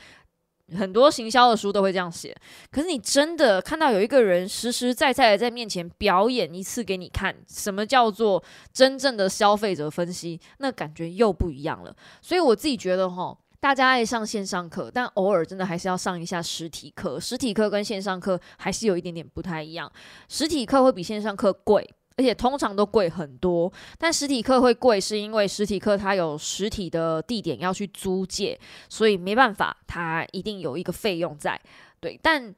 [0.77, 2.37] 很多行销的书都会这样写。
[2.73, 8.43] 可是你真的看到有一个人实实在在的在面前表演一次给你看，什么叫做
[8.73, 11.95] 真正的消费者分析，那感觉又不一样了。
[12.21, 13.39] 所以我自己觉得，哈。
[13.61, 17.21] 大家爱上线上课，但偶尔真的还是要上一下实体课。
[17.21, 19.91] 实体课跟线上课还是有一点点不太一样。
[20.31, 23.71] 实体课会比线上课贵，而且通常都贵很多。
[23.99, 31.61] 但实体课会贵，是因为实体课它有实体的地点要去租借，所以没办法，它一定有一个费用在。
[32.01, 32.55] 对，但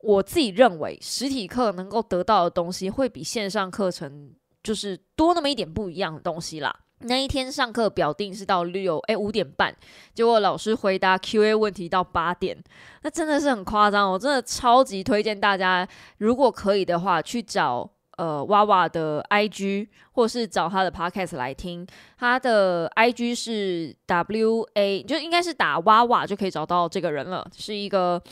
[0.00, 6.74] 我自己认为，实体课能够得到的东西，会比线上课程就是多那么一点不一样的东西啦。
[7.00, 9.74] 那一天上课表定是到六哎五点半，
[10.14, 12.56] 结果老师回答 Q&A 问题到八点，
[13.02, 14.10] 那真的是很夸张。
[14.10, 15.86] 我真的超级推荐大家，
[16.18, 21.86] 如果可以的话，去找呃娃娃的 IG，或是找他的 Podcast 来听。
[22.18, 28.22] 他的 IG 是 W A，就应该是打娃娃就可以找到这个人了，是一个。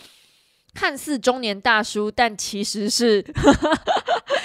[0.77, 3.25] 看似中年大叔，但其实是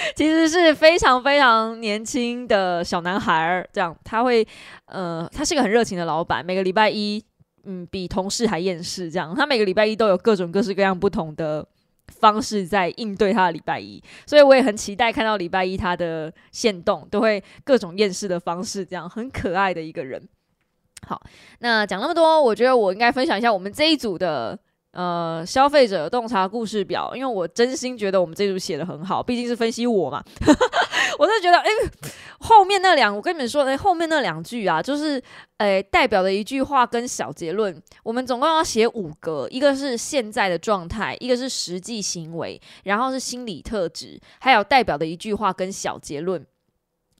[0.16, 3.70] 其实是非常非常年轻的小男孩儿。
[3.72, 4.48] 这样，他会
[4.86, 6.46] 呃，他是个很热情的老板。
[6.46, 7.24] 每个礼拜一，
[7.64, 9.12] 嗯，比同事还厌世。
[9.12, 11.66] 这样，他每个礼拜一都有各种各式各样不同的
[12.08, 14.02] 方式在应对他的礼拜一。
[14.26, 20.22] 所以我也很期待看到礼拜一他的现动，都会各种厌世的方式，这样很可爱的一个人。
[21.08, 21.22] 好，
[21.60, 24.60] 那讲那么多，我觉得我应该分享一下我们这一组的。
[24.92, 30.24] 呃，消费者洞察故事表，因为我真心觉得我们这组写的很好，毕竟是分析我嘛。
[31.20, 31.70] 我就觉得，哎，
[32.40, 35.22] 后面那两，我跟你们说，哎，后面那两句啊，就是，
[35.58, 37.80] 哎，代表的一句话跟小结论。
[38.04, 46.44] 我们总共要写五个，一个是现在的状态，一个是实际行为，然后是心理特质，还有代表的一句话跟小结论。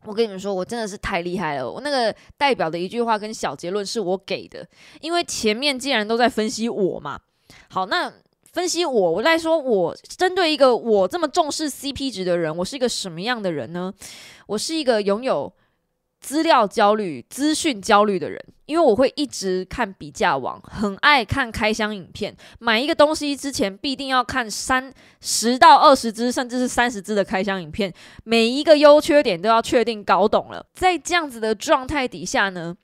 [0.06, 1.70] 我跟你们说，我真的是太厉害了。
[1.70, 4.66] 我那个代表的一句话跟小结论是我给的，
[5.02, 7.20] 因为前面既然都在分析我嘛。
[7.72, 8.12] 好，那
[8.52, 13.94] 分析我，我在说，我针对一个我这么重视 CP 值的人，我是一个什么样的人呢？
[14.48, 15.54] 我是一个拥有
[16.20, 22.36] 资料焦虑、资讯焦虑的人，因为我会一直看比价网，很爱看开箱影片。
[22.58, 30.66] 买一个东西之前，必定要看三十到二十支，甚至是三十支的开箱影片，每一个优缺点都要确定搞懂了。
[30.74, 32.76] 在这样子的状态底下呢？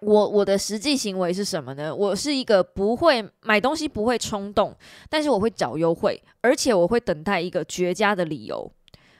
[0.00, 1.94] 我我的实际行为是什么呢？
[1.94, 4.72] 我是一个不会买东西不会冲动，
[5.08, 8.70] 但是我会找优惠，而且我会等待一个绝佳的理由。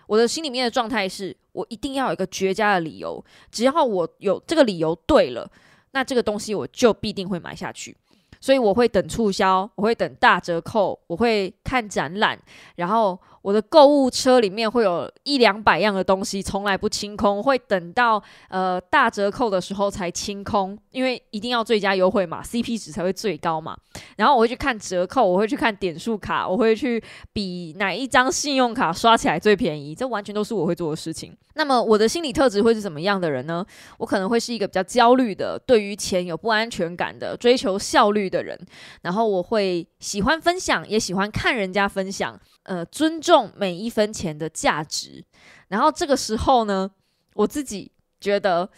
[0.06, 5.50] 我的心里面的状态是我一定要有一个绝佳的理由，只要我有这个理由对了，
[5.90, 7.96] 那这个东西我就必定会买下去。
[8.40, 12.38] 所以我会等促销，我会等大折扣，我会看展览，
[12.76, 13.18] 然后。
[13.42, 23.76] 我的购物车里面会有一两百样的东西，从来不清空，会等到呃大折扣的时候才清空，因为一定要最佳优惠嘛，CP 值才会最高嘛。
[24.16, 31.36] 然后我会去看折扣，我会去看点数卡，我会去比哪一张信用卡刷起来最便宜，这完全都是我会做的事情。
[31.54, 33.64] 那么我的心理特质会是怎么样的人呢？
[33.98, 38.56] 我可能会是一个比较焦虑的，对于钱有不安全感的，追求效率的人。
[39.02, 42.38] 然后我会喜欢分享，也喜欢看人家分享。
[42.64, 45.24] 呃，尊重每一分钱的价值。
[45.68, 46.90] 然后这个时候呢，
[47.34, 47.90] 我自己
[48.20, 48.68] 觉得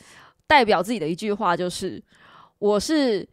[0.47, 2.03] 代表自己的一句话就是：
[2.59, 3.29] 我是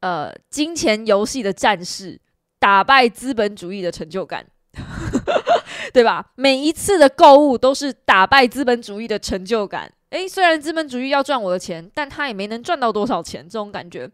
[0.00, 2.20] 呃金钱游戏的战士，
[2.58, 4.46] 打败资本主义的成就感。
[5.92, 6.32] 对吧？
[6.34, 9.90] 每一次的购物都是打败资本主义的成就感。
[10.10, 14.08] 诶，虽然资本主义要赚我的钱，但他也没能赚到多少钱，这种感觉。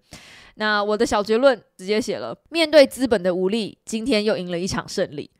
[0.55, 5.31] 那我的小结论直接写了：面对资本的无力，今天又赢了一场胜利。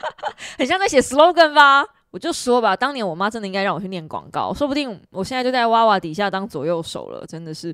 [0.58, 1.84] 很像在写 slogan 吧？
[2.10, 7.24] 我就说吧，当年我妈真的应该让我去念广告，说不定我现在就在娃娃底下当左右手了。
[7.24, 7.72] 真的是，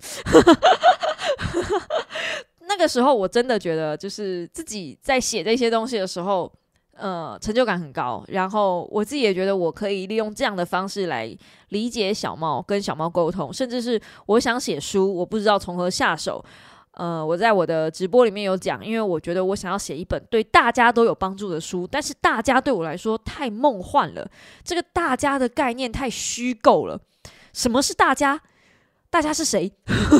[2.69, 6.53] 那个时候我真的觉得，就是自己在写这些东西的时候，
[6.97, 8.23] 呃，成就感很高。
[8.29, 11.35] 然后我自己也觉得，我可以利用这样的方式来
[11.71, 16.45] 理解小猫，跟小猫沟通，甚至是我想写书，我不知道从何下手。
[16.97, 24.27] 呃，我在我的直播里面有讲，因为我觉得我想要写一本对大家都有帮助的书，但是大家对我来说太梦幻了，
[24.65, 26.99] 这个大家的概念太虚构了。
[27.53, 28.41] 什么是大家？
[29.11, 29.71] 大家是谁？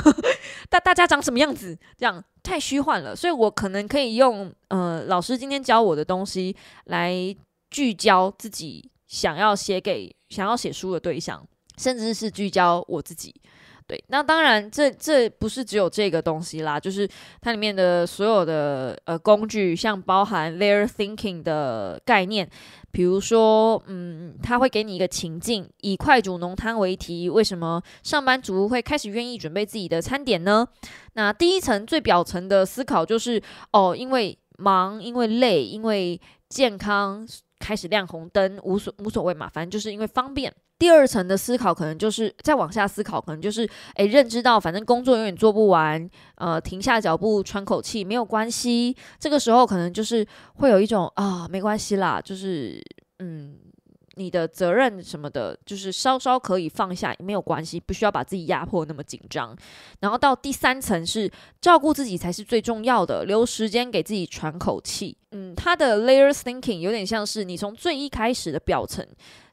[0.71, 1.77] 大大家长什么样子？
[1.97, 7.35] 这样太虚幻了，所以我可能可以用呃老师今天教我的东西来
[7.71, 11.47] 聚焦自己想要写给想要写书的对象，
[11.79, 13.35] 甚至是聚焦我自己。
[13.89, 17.09] 对，那当然，这这不是只有这个东西啦，就是
[17.41, 22.49] 它里面的所有的呃工具，像包含 layer thinking 的概念，
[22.91, 30.67] 比如说，嗯，它会给你一个情境，以快煮浓汤为题，为什么上班族会开始愿意准备自己的餐点呢？
[31.13, 33.41] 那第一层最表层的思考就是，
[33.73, 37.25] 哦，因为忙，因为累，因为健康，
[37.67, 40.55] 开始亮红灯，无所无所谓嘛，反正就是因为方便。
[40.79, 48.95] 第二层的思考可能就是再往下思考，可能就是诶，认知到反正工作永远做不完，呃，停下脚步喘口气没有关系。
[49.19, 50.25] 这个时候可能就是
[50.57, 52.81] 会有一种啊，没关系啦，就是
[53.19, 53.57] 嗯，
[54.17, 59.57] 你的责任什么的，就是稍稍可以放下，没有关系，不需要把自己压迫那么紧张。
[60.01, 65.17] 然后到第三层是照顾自己才是最重要的，留时间给自己喘口气。
[65.31, 69.07] 嗯，它的 layers thinking 有点像是你从最一开始的表层。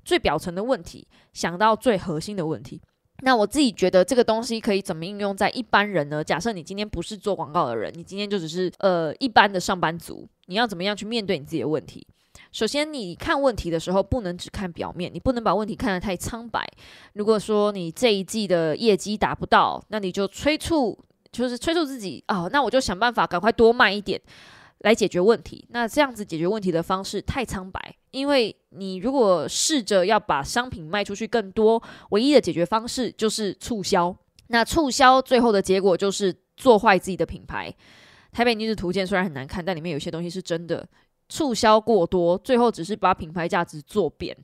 [0.05, 2.81] 最表层的问题，想到最核心的问题。
[3.21, 6.21] 那我自己觉得这个东西可以怎么应用在一般人呢？
[6.21, 12.05] 假设你今天不是做广告的人，你今天就只是呃一般的上班族，你要怎么样去面对你自己的问题？
[12.51, 16.67] 首先，你看问题的时候不能只看表面，你不能把问题看得太苍白。
[17.13, 20.97] 如果说你这一季的业绩达不到，那你就催促，
[21.31, 24.19] 就是催促自己哦，那我就想办法赶快多卖一点。
[24.79, 34.13] 来解决问题，那这样子解决问题的方式太苍白，因为你如果试着要把商品卖出去更多，唯一的解决方式就是促销。
[34.47, 37.73] 那促销最后的结果就是做坏自己的品牌。
[38.33, 40.85] 台北女子图鉴虽然很难看，但里面有些东西是真的。
[41.29, 44.35] 促销过多，最后只是把品牌价值做扁。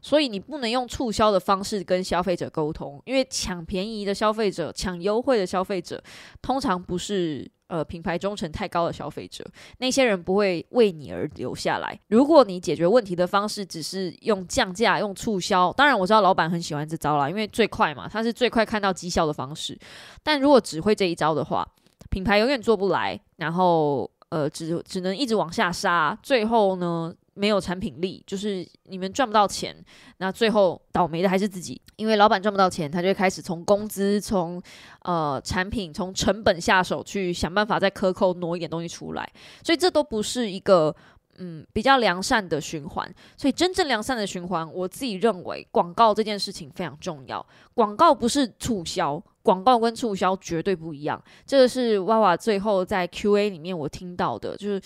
[0.00, 6.02] 所以你不能用促销的方式跟消费者沟通，因为抢便宜的消费者、抢优惠的消费者，
[6.42, 7.50] 通常不是。
[7.66, 9.42] 呃，品牌忠诚太高的消费者，
[9.78, 11.98] 那些人不会为你而留下来。
[12.08, 19.76] 如果你解决问题的方式只是用降价、用促销，当然我知道老板很喜欢这招啦，因为最快嘛，他是最快看到绩效的方式。
[20.22, 21.66] 但如果只会这一招的话，
[22.10, 27.14] 品牌永远做不来，然后呃，只只能一直往下杀，最后呢？
[27.36, 29.74] 没有产品力，就是你们赚不到钱，
[30.18, 34.62] 那最后倒霉的还是自己，因为老板赚不到钱，他就开始从工资、从
[35.02, 39.28] 呃产品、从成本下手去想办法再克扣挪一点东西出来，
[39.64, 40.94] 所以这都不是一个
[41.38, 43.14] 嗯比较良善的循环。
[43.36, 47.44] 所以真正良善的循环，我自己认为广告这件事情非常重要。
[47.74, 51.22] 广告不是促销，广告跟促销绝对不一样。
[51.46, 54.82] 这个是娃娃最后在 Q&A 里面我听到的，就是。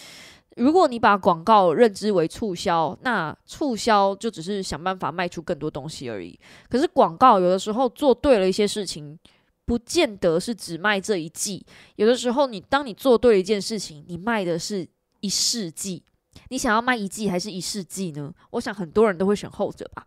[0.57, 6.37] 如果你把广告认知为促销，那促销就只是想办法卖出更多东西而已。
[6.69, 9.17] 可是广告有的时候做对了一些事情，
[9.65, 11.65] 不见得是只卖这一季。
[11.95, 14.85] 有的时候，你当你做对了一件事情，你卖的是
[15.21, 16.03] 一世纪。
[16.49, 18.33] 你想要卖一季还是一世纪呢？
[18.51, 20.05] 我想很多人都会选后者吧。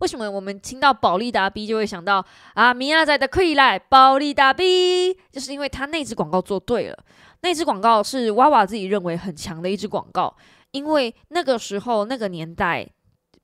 [0.00, 6.98] 为什么我们听到保利达 B 就会想到啊米亚仔的可以来保利达 B，就是因为他那支广告做对了。
[7.42, 10.36] 那支广告是娃娃自己认为很强的一支广告，
[10.70, 12.88] 因为那个时候那个年代，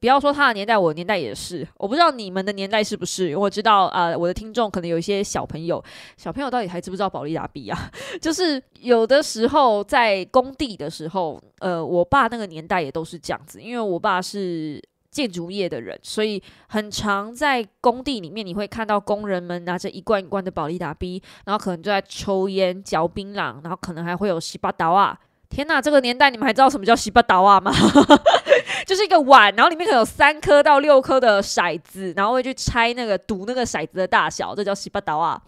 [0.01, 1.67] 不要说他的年代，我的年代也是。
[1.77, 3.25] 我不知道你们的年代是不是？
[3.25, 5.83] 因为我知道啊，我的听众可能有一些小朋友，
[6.17, 7.91] 小朋友到底还知不知道保利达 B 啊？
[8.23, 14.83] 就是有的时候在工地的时候，呃，我爸那个年代也都是这样子，因为我爸是。
[15.11, 25.19] 建筑业的人，所以很常在工地里面，你会看到工人们拿着一罐一罐的保利达 B，然后可能就在抽烟、嚼槟榔，然后可能还会有西巴达啊！
[25.49, 27.73] 天哪，这个年代你们还知道什么叫西巴达啊吗？
[28.89, 35.39] 就是一个碗，然后里面可能有三颗到六颗的骰子，然后会去拆那个赌那个骰子的大小，这叫西巴刀啊！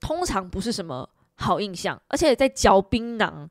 [0.00, 3.46] 通常不是什么好印象，而且在嚼槟榔。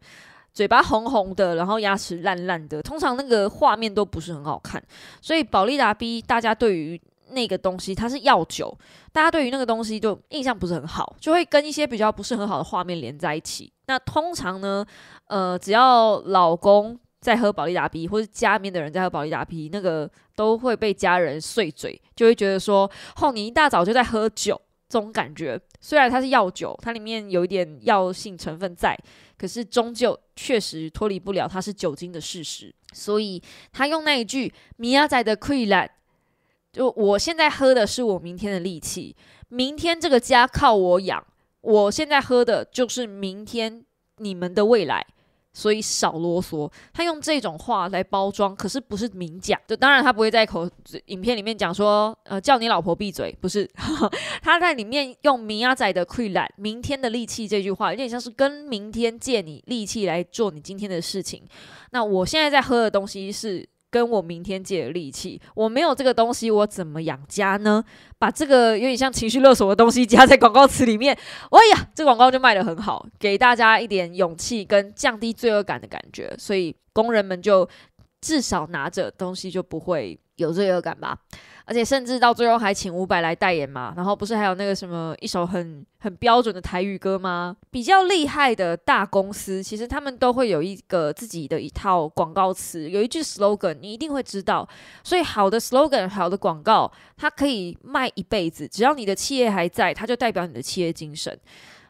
[0.51, 4.81] 嘴巴红红的，然后牙齿烂烂的，通常那个画面都不是很好看。
[5.21, 8.75] 所以宝利达 B 大家对于那个东西它是药酒，
[9.11, 13.71] 大家对于那个东西就印象不是很好，就会跟一些比较不是很好的画面连在一起。
[13.87, 14.83] 那通常呢，
[15.27, 16.99] 呃，只要老公。
[17.25, 28.95] 在喝宝利达 B，或是家里面的人在喝宝利达 B，那个都会被家人碎嘴，就会觉得说：“哦，你一大早就在喝酒。”这种感觉，虽然它是药酒，它里面有一点药性成分在，
[29.35, 32.73] 可是终究确实脱离不了它是酒精的事实。
[32.93, 33.41] 所以
[33.73, 35.89] 他用那一句“米亚仔的溃烂”，
[36.71, 39.15] 就我现在喝的是我明天的力气，
[39.49, 41.25] 明天这个家靠我养，
[41.61, 43.83] 我现在喝的就是明天
[44.17, 45.05] 你们的未来。
[45.55, 49.57] 所以少啰嗦，他用这种话来包装，可是不是明讲。
[49.65, 50.69] 就当然他不会在口
[51.05, 53.65] 影片里面讲说，呃，叫你老婆闭嘴，不是。
[54.43, 61.41] 他在里面用明阿仔的溃烂，明天的力气这句话，有点像是跟明天借你力气来做你今天的事情。
[61.91, 63.67] 那我现在在喝的东西是。
[63.95, 67.81] 跟我明天借的力气，我没有这个东西，我怎么养家呢？
[68.19, 71.17] 把这个有点像情绪勒索的东西加在广告词里面，
[71.49, 77.65] 哎呀，这广告就卖得很好，给大家一点勇气跟降低罪恶感的感觉，所以工人们就
[78.19, 81.17] 至少拿着东西就不会有罪恶感吧。
[81.65, 87.57] 而且甚至到最后还请伍佰来代言嘛，然后不是还有那个什么一首很很标准的台语歌吗？
[87.71, 94.67] 比较厉害的大公司，其实他们都会有一个自己的一套广告词，有一句 slogan，你一定会知道。
[95.03, 101.35] 所以好的 slogan，好的广告，它可以卖一辈子，只要你的企业还在，它就代表你的企业精神。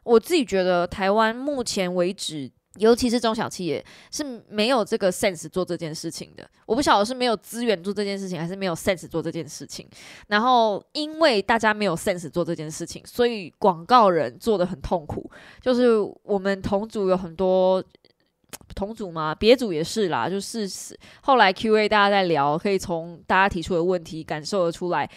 [0.03, 2.51] 我自己觉得台湾目前为止。
[2.77, 6.45] 尤其是中小企业是没有这个 sense 做这件事情的。
[6.65, 9.87] 我不晓得是没有资源做这件事情，还是没有 sense 做这件事情。
[10.27, 15.29] 然后因为大家没有 sense 做这件事情，所以广告人做的很痛苦。
[15.61, 17.83] 就是我们同组有很多
[18.73, 20.29] 同组嘛，别组也是啦。
[20.29, 20.67] 就是
[21.21, 25.09] 后来 Q&A 大家在聊，可以从大家提出的问题感受得出来，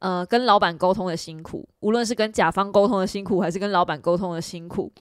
[0.00, 4.92] 呃，跟老板沟通的辛苦，无论是跟甲方沟通的辛苦，还是跟老板沟通的辛苦。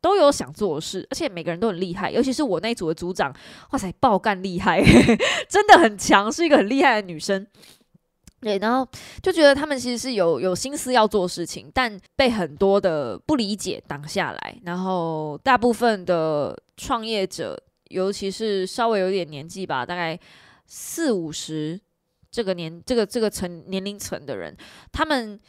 [0.00, 3.34] 都有想做的事，而且每个人都很厉害，尤其是我那组的组长，
[3.70, 4.80] 哇塞，爆干厉害，
[5.48, 7.46] 真的很强，是一个很厉害的女生。
[8.40, 8.88] 对，然后
[9.20, 14.60] 就觉得他们其实是有有心思要做事情，但被很多的不理解挡下来。
[14.64, 20.16] 然后大部分的创业者，尤其是稍微有点年纪吧，大概
[20.66, 21.80] 四五十
[22.30, 24.56] 这个年这个这个层年龄层的人，
[24.92, 25.40] 他们。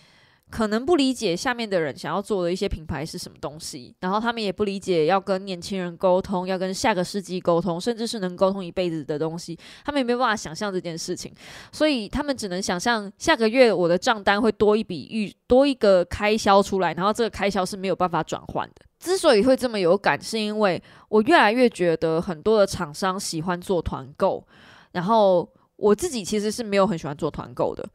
[0.50, 11.32] 可能不理解下面的人想要做的一些品牌是什么东西，然后他们也不理解要跟年轻人沟通，要跟下个世纪沟通，甚至是能沟通一辈子的东西，他们也没有办法想象这件事情，
[11.72, 18.86] 所以他们只能想象下个月我的账单会多一笔预多一个开销出来，然后这个开销是没有办法转换的。
[19.00, 24.46] 之所以会这么有感，是因为我越来越觉得很多的厂商喜欢做团购，
[24.92, 25.48] 然后
[25.78, 27.88] 我自己其实是没有很喜欢做团购的。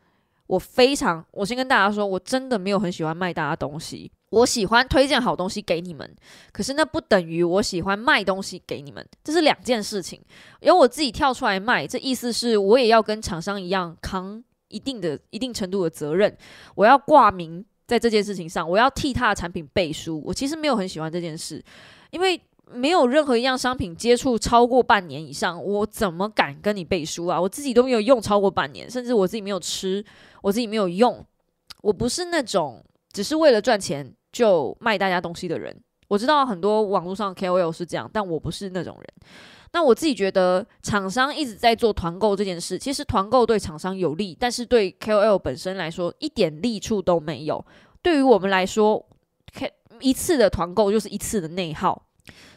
[0.47, 4.11] 我非常，我先跟大家说，我真的没有很喜欢卖大家东西。
[4.31, 6.09] 我喜欢推荐好东西给你们，
[6.53, 10.21] 可是那不等于我喜欢卖东西给你们，这是两件事情。
[10.61, 16.37] 因为我自己跳出来卖，这意思是我也要跟厂商一样扛一定的、一定程度的责任。
[16.75, 20.23] 我要挂名在这件事情上，我要替他的产品背书。
[20.27, 21.65] 我其实没有很喜欢这件事，
[22.11, 22.41] 因为。
[22.73, 27.41] 没有任何一样商品接触超过半年以上，我怎么敢跟你背书啊？
[27.41, 30.05] 我自己都没有用超过半年，甚至我自己没有吃，
[30.43, 31.25] 我自己没有用。
[31.83, 35.77] 我不是那种只是为了赚钱就卖大家东西的人。
[36.09, 39.07] 我知道很多网络上 KOL 是这样，但我不是那种人。
[39.73, 47.65] 那我自己觉得，厂商一直在做团购这件事，其实团购对厂商有利，但是对 KOL 本身来说一点利处都没有。
[48.01, 49.05] 对于我们来说
[49.53, 52.07] ，K 一次的团购就是一次的内耗。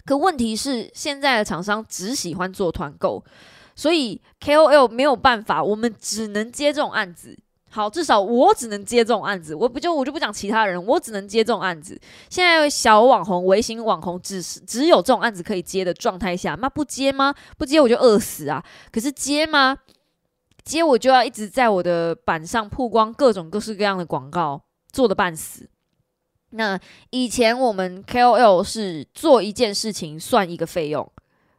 [0.06, 3.24] 可问题是，现在的厂商只喜欢做团购，
[3.76, 7.38] 所以 KOL 没有办法，我们只能接这种案子。
[7.70, 9.54] 好，至少我只能接这种案子。
[9.54, 12.00] 我不就我就不讲其他人，我只能接这种案子。
[12.30, 17.36] 现在小网红、微型网红，只是只有这种案子可以接的状态下，那不接吗？
[17.58, 18.64] 不接我就饿死啊！
[18.92, 19.78] 可是接吗？
[20.64, 24.62] 接我就要一直在我的板上曝光各种各式各样的广告，
[24.92, 25.70] 做的半死。
[26.52, 26.80] 那
[27.10, 31.06] 以前我们 KOL 是做一件事情算一个费用，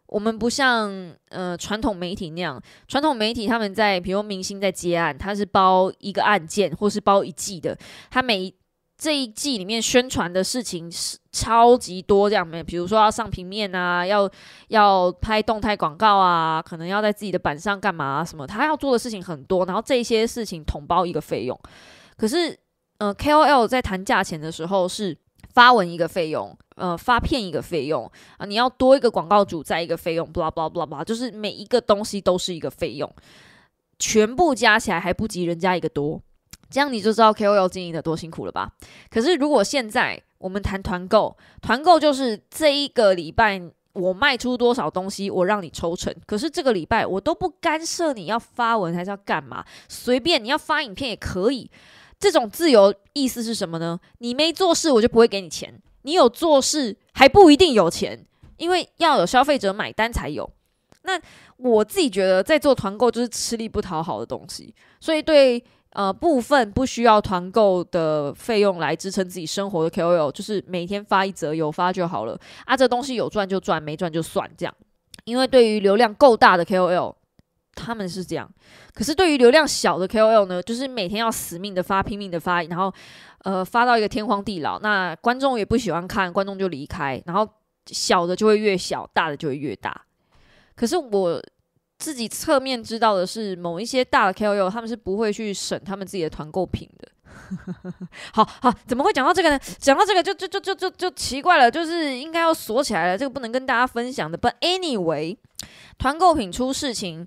[0.07, 7.77] 我们不像呃传统媒体那样，传统媒体他们在比如明星在接案，他是包一个案件或是包一季的，
[8.11, 8.53] 他每
[8.97, 14.29] 这一季里面宣传的事情是超级多，这样没，比如说要上平面啊，要
[14.69, 21.61] 要拍动态广告啊，可能要在自己的板上干嘛什么，他要做的事情很多，然后这些事情统包一个费用，
[22.17, 22.59] 可是。
[22.99, 25.17] 呃，KOL 在谈价钱的时候是
[25.51, 33.13] 发文一个费用，呃，发片一个费用啊，你要多一个广告主在一个费用，blah blah blah blah，就是每一个东西都是一个费用，
[33.99, 36.21] 全部加起来还不及人家一个多，
[36.69, 38.73] 这样你就知道 KOL 经营的多辛苦了吧？
[39.11, 46.13] 可是如果现在我们谈团购，团购就是这一个礼拜我卖出多少东西，我让你抽成。
[46.27, 51.71] 可是这个礼拜我都不干涉你要发文还是要干嘛，随便你要发影片也可以。
[52.19, 53.99] 这种自由意思是什么呢？
[54.19, 55.71] 你没做事，我就不会给你钱；
[56.03, 60.51] 你有做事，还不一定有钱，因为要有消费者买单才有。
[61.03, 61.21] 那
[61.57, 65.63] 我自己觉得，在做团购就是吃力不讨好的东西，所以对
[65.93, 72.77] 呃部分不需要团购的费用来支撑自己生活的 KOL，就是每天发一则，有发就好了啊。
[72.77, 74.75] 这东西有赚就赚，没赚就算这样。
[75.25, 77.15] 因为对于流量够大的 KOL。
[77.79, 78.51] 他们是这样，
[78.93, 82.93] 可是对于流量小的 KOL 呢，就是每天要死命的发，拼命的发，然后
[83.45, 87.49] 呃发到一个天荒地老，那观众也不喜欢看，观众就离开，然后
[87.87, 90.03] 小的就会越小，大的就会越大。
[90.75, 91.41] 可是我
[91.99, 97.09] 自己侧面知道的是，某一些大的 KOL 他们是不会去审他们自己的团购品的。
[98.35, 99.59] 好好，怎么会讲到这个呢？
[99.79, 104.37] 讲到这个就就就就就就奇怪了，就是应该要锁起来了，这个不能跟大家分享的。
[104.37, 105.37] But anyway，
[105.99, 107.27] 团购品出事情。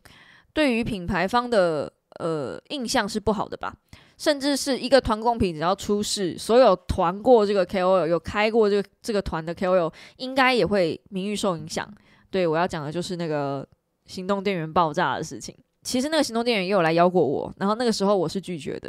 [0.53, 3.73] 对于品牌方的呃印象是不好的吧？
[4.17, 11.91] 甚至是一个团购品只要出事，所有团过这个 KOL 有开过这个这个团的 KOL 应该也会名誉受影响。
[12.29, 13.67] 对我要讲的就是那个
[14.05, 15.57] 行动电源爆炸的事情。
[15.81, 18.87] 其实那个行动电源也有来邀过我，然后那个时候我是拒绝的，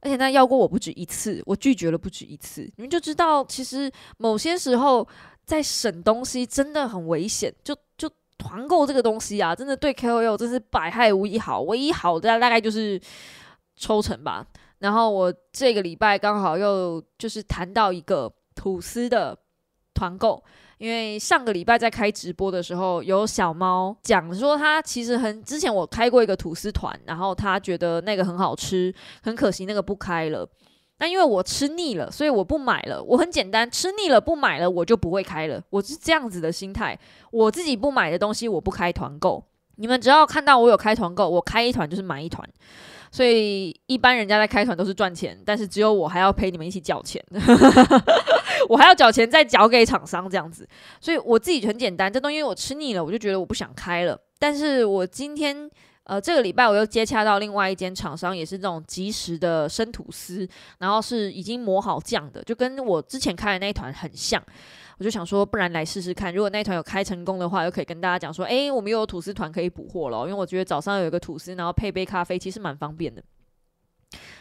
[0.00, 2.70] 而且他邀过我不止一次，我拒绝了不止一次。
[2.76, 5.08] 你们就知道，其实某些时候
[5.46, 8.10] 在省东西真的很危险，就就。
[8.40, 12.98] 团购这个东西啊，真的对 KOL 真是百害无一好，唯一好的大概就是
[13.76, 14.46] 抽成吧。
[14.78, 19.36] 然后我这个礼拜刚好又就是谈到一个吐司的
[19.92, 20.42] 团购，
[20.78, 30.48] 因为上个礼拜在开直播的时候，有小猫讲说他其实很之前我开过一个吐司团，然后他觉得那个很好吃，很可惜那个不开了。
[31.00, 33.02] 那因为我吃腻了，所以我不买了。
[33.02, 35.58] 我很简单，吃腻了不买了，我就不会开了。
[35.70, 36.96] 我是这样子的心态。
[37.30, 39.42] 我自己不买的东西，我不开团购。
[39.76, 42.46] 你们只要看到我有开团购，我开一团就是买一团。
[43.10, 47.24] 所以一般人家在开团都是赚钱，但是只有我还要陪你们一起缴钱，
[48.68, 50.68] 我还要缴钱再缴给厂商这样子。
[51.00, 54.20] 所以我自己很简单，这东西我吃腻了，我就觉得我不想开了。
[54.38, 55.70] 但是我今天。
[56.10, 60.44] 呃，这个礼拜我又接洽到另外一间厂商，也是这种即时的生吐司，
[60.78, 64.42] 然后是已经磨好酱的，就跟我之前开的那一团很像。
[64.98, 70.22] 我就想说，不然来试试看，如果那一团有开成功的话，又可以跟大家讲说，哎，我们又有吐司团可以补货了。
[70.22, 73.22] 因为我觉得早上有一个吐司，然后配杯咖啡，其实蛮方便的。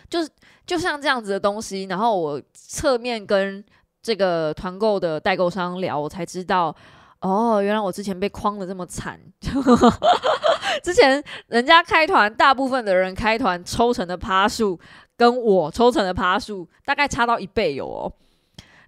[0.09, 0.29] 就是
[0.65, 3.63] 就像这样子的东西，然后我侧面跟
[4.01, 6.75] 这个团购的代购商聊，我才知道。
[7.21, 9.19] 哦，原来我之前被诓的这么惨。
[10.83, 14.79] 之前人家开团，大部分的人开团抽成的趴数，
[15.17, 18.11] 跟我抽成的趴数大概差到一倍有哦。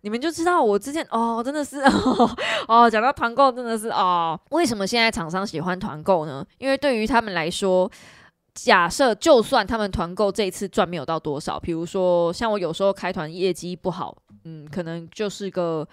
[0.02, 1.78] 你们就知道我之前哦，真的是
[2.68, 6.46] 哦，讲到团购真的是哦，为什么现在厂商喜欢团购呢？
[6.58, 7.90] 因为对于他们来说，
[8.54, 14.16] 假设就算他们团购这一次赚没有到多少，比如说像我有时候开团业绩不好，
[14.46, 15.88] 嗯，可能就是个。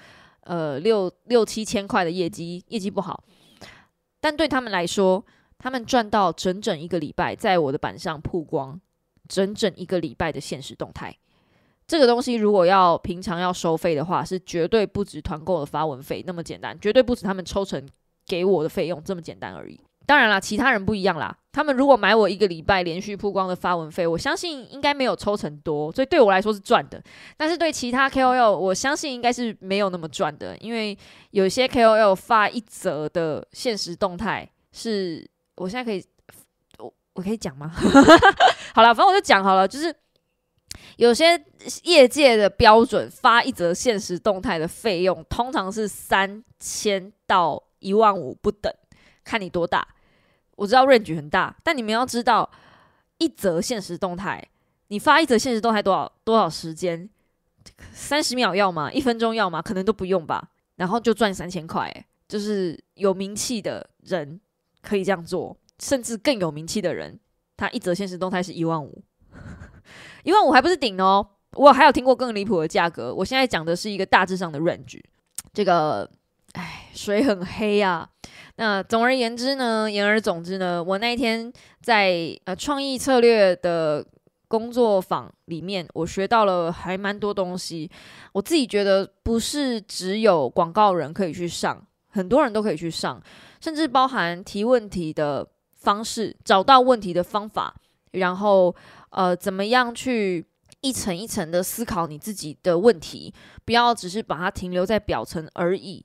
[0.45, 3.23] 呃，六六七千块的业绩，业绩不好，
[4.19, 5.23] 但对他们来说，
[5.59, 8.81] 他们赚到整整一个礼拜，在我的板上曝光，
[9.29, 11.17] 整整一个礼拜的现实动态。
[11.87, 17.87] 这个东西如果要平常要收费的话，是绝对不止团购的发文费那么简单，绝对不止他们抽成
[18.27, 19.81] 给我的费用这么简单而已。
[20.05, 21.37] 当然啦，其他人不一样啦。
[21.53, 27.03] 他们如果买我一个礼拜连续曝光的发文费，我相信应该没有抽成多，所以对我来说是赚的。
[27.37, 30.97] 但是对其他 KOL，我相信应该是没有那么赚的，因为
[31.33, 35.29] 有些 KOL 发一则的现实动态，是
[35.59, 36.05] 我现在可以，
[36.79, 37.73] 我我可以讲吗？
[38.75, 39.95] 好了，反正我就讲好了，就是
[40.97, 41.45] 有些
[41.83, 48.73] 业界的标准，发一则现实动态的费用通常是三千到一万五不等，
[49.25, 49.87] 看你多大。
[50.57, 52.51] 我知道 range 很大，但你们要知道，
[53.19, 54.49] 一则现实动态，
[54.89, 57.09] 你发一则现实动态多少多少时间？
[57.93, 58.91] 三十秒要吗？
[58.93, 59.61] 一分钟要吗？
[59.63, 60.51] 可能都不用吧。
[60.77, 61.93] 然后就赚三千块，
[62.29, 64.41] 就是有名气的人
[64.83, 67.19] 可以这样做，甚至更有名气的人，
[67.57, 69.03] 他一则现实动态是一万五，
[70.25, 71.27] 一万五还不是顶哦。
[71.53, 73.15] 我还有听过更离谱的价格。
[73.15, 75.01] 我现在讲的是一个大致上的 range，
[75.53, 76.09] 这个，
[76.53, 78.09] 哎，水很黑啊。
[78.57, 81.51] 那总而言之呢，言而总之呢，我那一天
[81.81, 84.05] 在呃创意策略的
[84.47, 87.91] 工作坊里面，我学到了还蛮多东西。
[88.33, 93.23] 我自己觉得不是只有广告人可以去上，很多人都可以去上，
[93.61, 97.75] 甚至包含提问题的方式，找到问题的方法，
[98.13, 98.75] 然后
[99.11, 100.45] 呃，怎么样去
[100.81, 103.33] 一层一层的思考你自己的问题，
[103.65, 106.05] 不要只是把它停留在表层而已。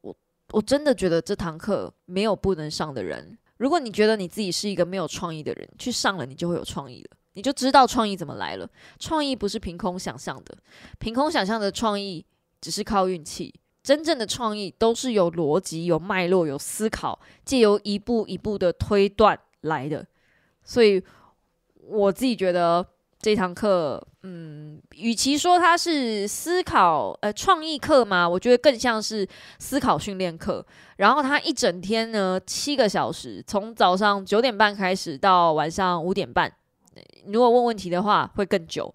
[0.00, 0.16] 我
[0.52, 3.38] 我真的觉得这堂课没有不能上的人。
[3.58, 8.68] 如果你觉得你自己是一个没有创意的人，去上了你就会有创意了，你就知道创意怎么来了。
[8.98, 10.56] 创意不是凭空想象的，
[10.98, 12.24] 凭空想象的创意
[12.60, 13.52] 只是靠运气，
[13.88, 20.06] 真正的创意都是有逻辑、有脉络、有思考，借由一步一步的推断来的。
[20.62, 21.02] 所以
[21.86, 22.86] 我自己觉得
[23.18, 29.26] 这堂课，嗯，与其说它是思考呃创意课嘛，我觉得更像是
[29.58, 30.62] 思考训练课。
[30.98, 36.52] 然后它一整天呢，七个小时，从早上九点半开始到晚上五点半。
[37.24, 38.94] 如果问问题的话，会更久。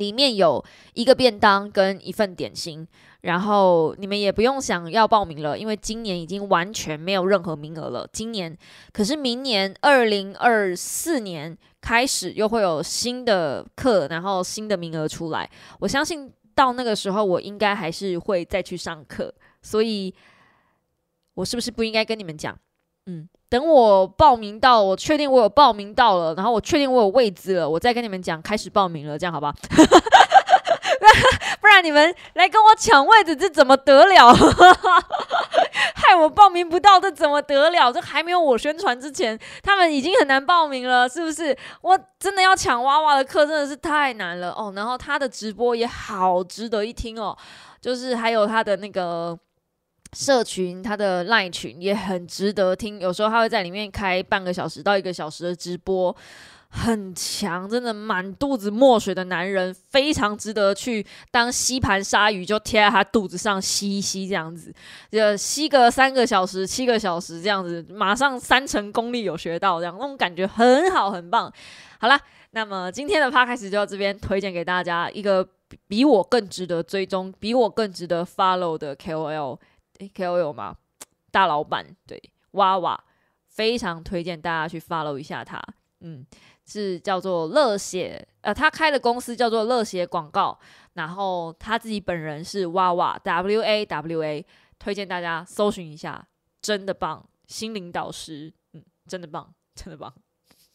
[0.00, 2.84] 里面有一个便当跟一份点心，
[3.20, 8.08] 然后你们也不用想要报名了，因为今年已经完全没有任何名额了。
[8.12, 8.56] 今年
[8.92, 15.48] 可是明年二零二四年开始又会有新的课，然后新的名额出来。
[15.78, 19.32] 我相信到那个时候，我应该还是会再去上课，
[19.62, 20.12] 所以。
[21.34, 22.58] 我是不是不应该跟你们讲？
[23.06, 29.52] 嗯，等我报名到，我确定我有报名到了，然后我确定我有位置了，我再跟你们讲开始报名了，这样好不好？
[31.60, 34.32] 不然你们来跟我抢位置，这怎么得了？
[35.94, 37.92] 害我报名不到，这怎么得了？
[37.92, 41.56] 这还没有我宣传之前，他们已经很难报名了，是不是？
[41.82, 44.72] 我真的要抢娃娃的课，真的是太难了哦。
[44.76, 47.36] 然后他的直播也好值得一听哦，
[47.80, 49.36] 就是还有他的那个。
[50.12, 56.14] 社群他的赖群也很值得听，有时候他会在里面开半个小时到一个小时的直播，
[56.68, 64.74] 很强，真的满肚子墨水的男人，非常值得去当吸盘鲨鱼，就贴在他肚子上吸一吸这样子，
[65.10, 71.52] 就吸个三个小时、七个小时这样子，马上三成功力有学到，这样那种感觉很好很棒。
[72.00, 75.46] 好啦，那么今天的 p 开始就到这边，推荐给大家一个
[75.86, 79.58] 比我更值得追踪、比我更值得 follow 的 KOL。
[80.08, 80.76] K O 有吗？
[81.30, 82.20] 大老板对
[82.52, 83.04] 娃娃
[83.46, 85.62] 非常推荐大家去 follow 一下他，
[86.00, 86.26] 嗯，
[86.66, 90.58] 是叫做乐血，呃，他开的公司叫做乐血广告，
[90.94, 94.46] 然后他自己本人是娃娃 W A W A，
[94.78, 96.26] 推荐大家搜寻一下，
[96.60, 100.12] 真的棒，心灵导师，嗯，真的棒，真的棒，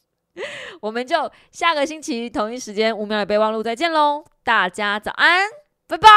[0.82, 5.49] 我们就下个星期同一时间五秒的备忘录再见喽，大家早安，
[5.88, 6.07] 拜拜。